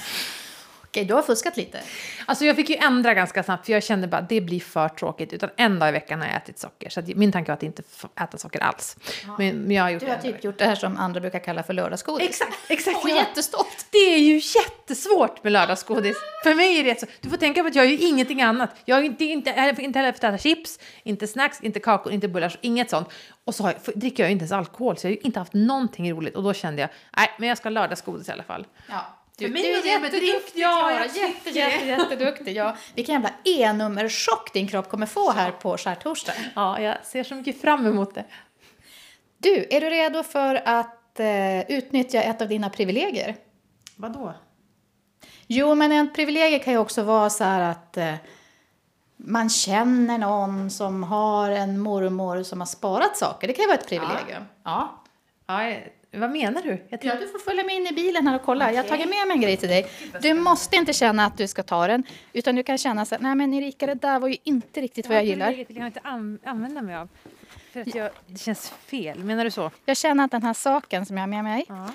[0.96, 1.80] Okej, du har fuskat lite.
[2.26, 4.90] Alltså jag fick ju ändra ganska snabbt för jag kände bara att det blir för
[4.90, 5.34] tråkigt.
[5.34, 6.90] Utan en dag i veckan har jag ätit socker.
[6.90, 7.84] Så att min tanke var att inte
[8.22, 8.98] äta socker alls.
[9.38, 11.40] Men, men jag har gjort Du har det typ gjort det här som andra brukar
[11.40, 12.30] kalla för lördagsgodis.
[12.30, 13.04] Exakt, exakt.
[13.04, 13.16] Och ja.
[13.16, 13.86] jättestolt.
[13.92, 16.18] Det är ju jättesvårt med lördagsgodis.
[16.44, 17.06] För mig är det så.
[17.22, 18.70] Du får tänka på att jag är ju ingenting annat.
[18.86, 22.58] Jag har inte, inte, inte heller fått äta chips, inte snacks, inte kakor, inte bullar,
[22.62, 23.08] inget sånt.
[23.46, 25.22] Och så har jag, för, dricker jag ju inte ens alkohol, så jag har ju
[25.22, 26.36] inte haft någonting roligt.
[26.36, 28.68] Och då kände jag, nej, men jag ska ha lördagsgodis i alla fall.
[28.90, 29.25] Ja.
[29.38, 31.06] För Du, mig du är jätteduktig, ja, Klara.
[31.06, 32.56] Jätte, jätte, jätteduktig.
[32.58, 32.76] Ja.
[32.96, 36.34] Vilken jävla E-nummerchock din kropp kommer få här på skärtorsdag.
[36.56, 38.26] Ja, jag ser så mycket fram emot det.
[39.38, 43.36] Du, är du redo för att eh, utnyttja ett av dina privilegier?
[43.96, 44.34] Vadå?
[45.48, 48.14] Jo, men en privilegie kan ju också vara så här att eh,
[49.18, 53.48] man känner någon som har en mormor som har sparat saker.
[53.48, 54.44] Det kan ju vara ett privilegium.
[54.64, 55.04] Ja.
[55.48, 55.84] Ja, jag-
[56.20, 56.70] vad menar du?
[56.70, 58.72] Jag Ja, tänkte, du får följa med in i bilen här och kolla.
[58.72, 59.88] Jag har tagit med mig en grej till dig.
[60.22, 62.04] Du måste inte känna att du ska ta den,
[62.34, 65.08] utan du kan känna så här, nej men Erika, det där var ju inte riktigt
[65.08, 65.52] vad jag gillar.
[65.52, 67.10] Det vill jag inte an- använda mig av.
[67.74, 69.20] För att jag, det känns fel.
[69.24, 69.72] Menar du så?
[69.86, 71.90] Jag känner att den här saken som jag har med mig Ja.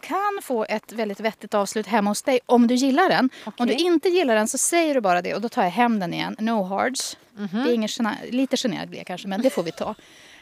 [0.00, 3.30] kan få ett väldigt vettigt avslut hemma hos dig om du gillar den.
[3.56, 5.98] Om du inte gillar den så säger du bara det och då tar jag hem
[6.00, 6.36] den igen.
[6.38, 7.16] No hards.
[7.36, 7.88] Det är ingen
[8.30, 9.94] lite generad blir jag kanske, men det får vi ta.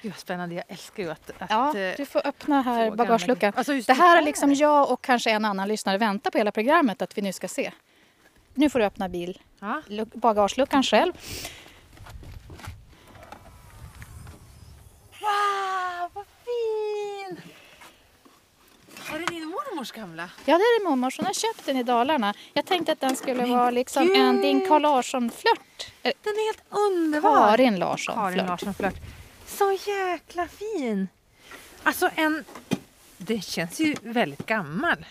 [0.02, 1.30] Gud vad spännande, jag älskar ju att...
[1.38, 3.52] att Ja, eh, du får öppna här bagageluckan.
[3.56, 7.02] Alltså, Det här är liksom jag och kanske en annan lyssnare väntar på hela programmet
[7.02, 7.72] att vi nu ska se.
[8.54, 9.82] Nu får du öppna bil, ja.
[9.88, 11.12] lu- bagageluckan själv.
[15.20, 17.40] Wow, vad fin!
[19.14, 20.30] Är det din mormors gamla?
[20.44, 21.16] Ja, det är mormors.
[21.18, 22.34] Hon har köpt den i Dalarna.
[22.52, 24.16] Jag tänkte att den skulle Men vara liksom gud!
[24.16, 25.92] en din Carl Larsson-flört.
[26.02, 27.48] Eh, Den är helt underbar!
[27.50, 28.48] Karin Larsson-flört.
[28.48, 28.94] Larsson-flört.
[29.58, 31.08] Så jäkla fin!
[31.82, 32.44] Alltså en...
[33.16, 35.06] Det känns ju väldigt gammal.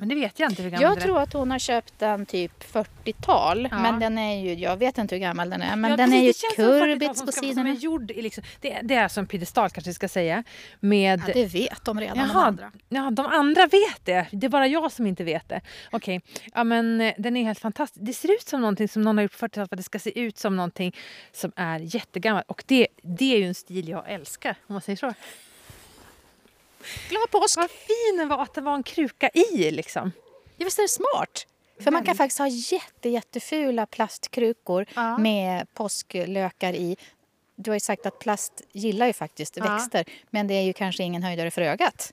[0.00, 1.06] Men det vet jag inte hur gammal Jag den är.
[1.06, 3.68] tror att hon har köpt den typ 40-tal.
[3.70, 3.78] Ja.
[3.78, 5.76] Men den är ju, jag vet inte hur gammal den är.
[5.76, 7.48] Men Ja, den precis, är ju det känns som 40-tal kurbits som på Som är
[7.48, 7.74] sidorna.
[7.74, 10.44] gjord i liksom, det, det är en piedestal kanske vi ska säga.
[10.80, 11.22] Med...
[11.26, 12.72] Ja, det vet de redan de Jaha, andra.
[12.88, 14.26] ja, de andra vet det.
[14.32, 15.60] Det är bara jag som inte vet det.
[15.92, 16.20] Okej,
[16.54, 18.06] ja, men eh, den är helt fantastisk.
[18.06, 19.98] Det ser ut som någonting som någon har gjort på 40-talet för att det ska
[19.98, 20.96] se ut som någonting
[21.32, 22.46] som är jättegammalt.
[22.48, 25.14] Och det, det är ju en stil jag älskar, om man säger så.
[27.08, 27.56] Glad påsk!
[27.56, 30.12] Vad fin den var att det var en kruka i liksom.
[30.56, 31.46] Ja, visst är det smart?
[31.84, 35.18] För man kan faktiskt ha jätte, jättefula plastkrukor Ja.
[35.18, 36.96] med påsklökar i.
[37.56, 39.64] Du har ju sagt att plast gillar ju faktiskt Ja.
[39.72, 42.12] växter, men det är ju kanske ingen höjdare för ögat.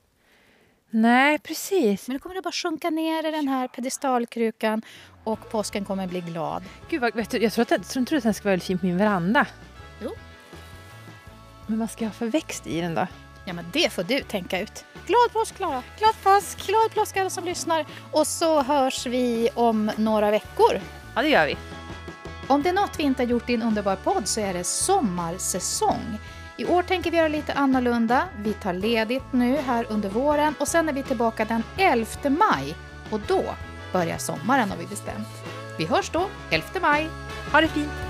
[0.90, 2.08] Nej, precis.
[2.08, 4.82] Men nu kommer det bara sjunka ner i den här pedestalkrukan
[5.24, 6.64] och påsken kommer bli glad.
[6.90, 8.68] Gud, vad, vet du, jag tror, att, den- tror inte att den ska vara väldigt
[8.68, 9.48] fin på min veranda.
[10.04, 10.12] Jo.
[11.68, 13.08] Men vad ska jag ha för växt i den då?
[13.48, 14.86] Ja, men det får du tänka ut.
[15.06, 15.84] Glad påsk, Klara!
[16.00, 16.68] Glad påsk!
[16.68, 17.86] Glad påsk alla som lyssnar.
[18.12, 20.82] Och så hörs vi om några veckor.
[21.16, 21.58] Ja, det gör vi.
[22.48, 24.64] Om det är något vi inte har gjort i en underbar podd så är det
[24.64, 26.20] sommarsäsong.
[26.58, 28.24] I år tänker vi göra lite annorlunda.
[28.38, 32.76] Vi tar ledigt nu här under våren och sen är vi tillbaka den 11 maj.
[33.10, 33.44] Och då
[33.92, 35.28] börjar sommaren har vi bestämt.
[35.78, 37.10] Vi hörs då, 11 maj.
[37.52, 38.07] Ha det fint!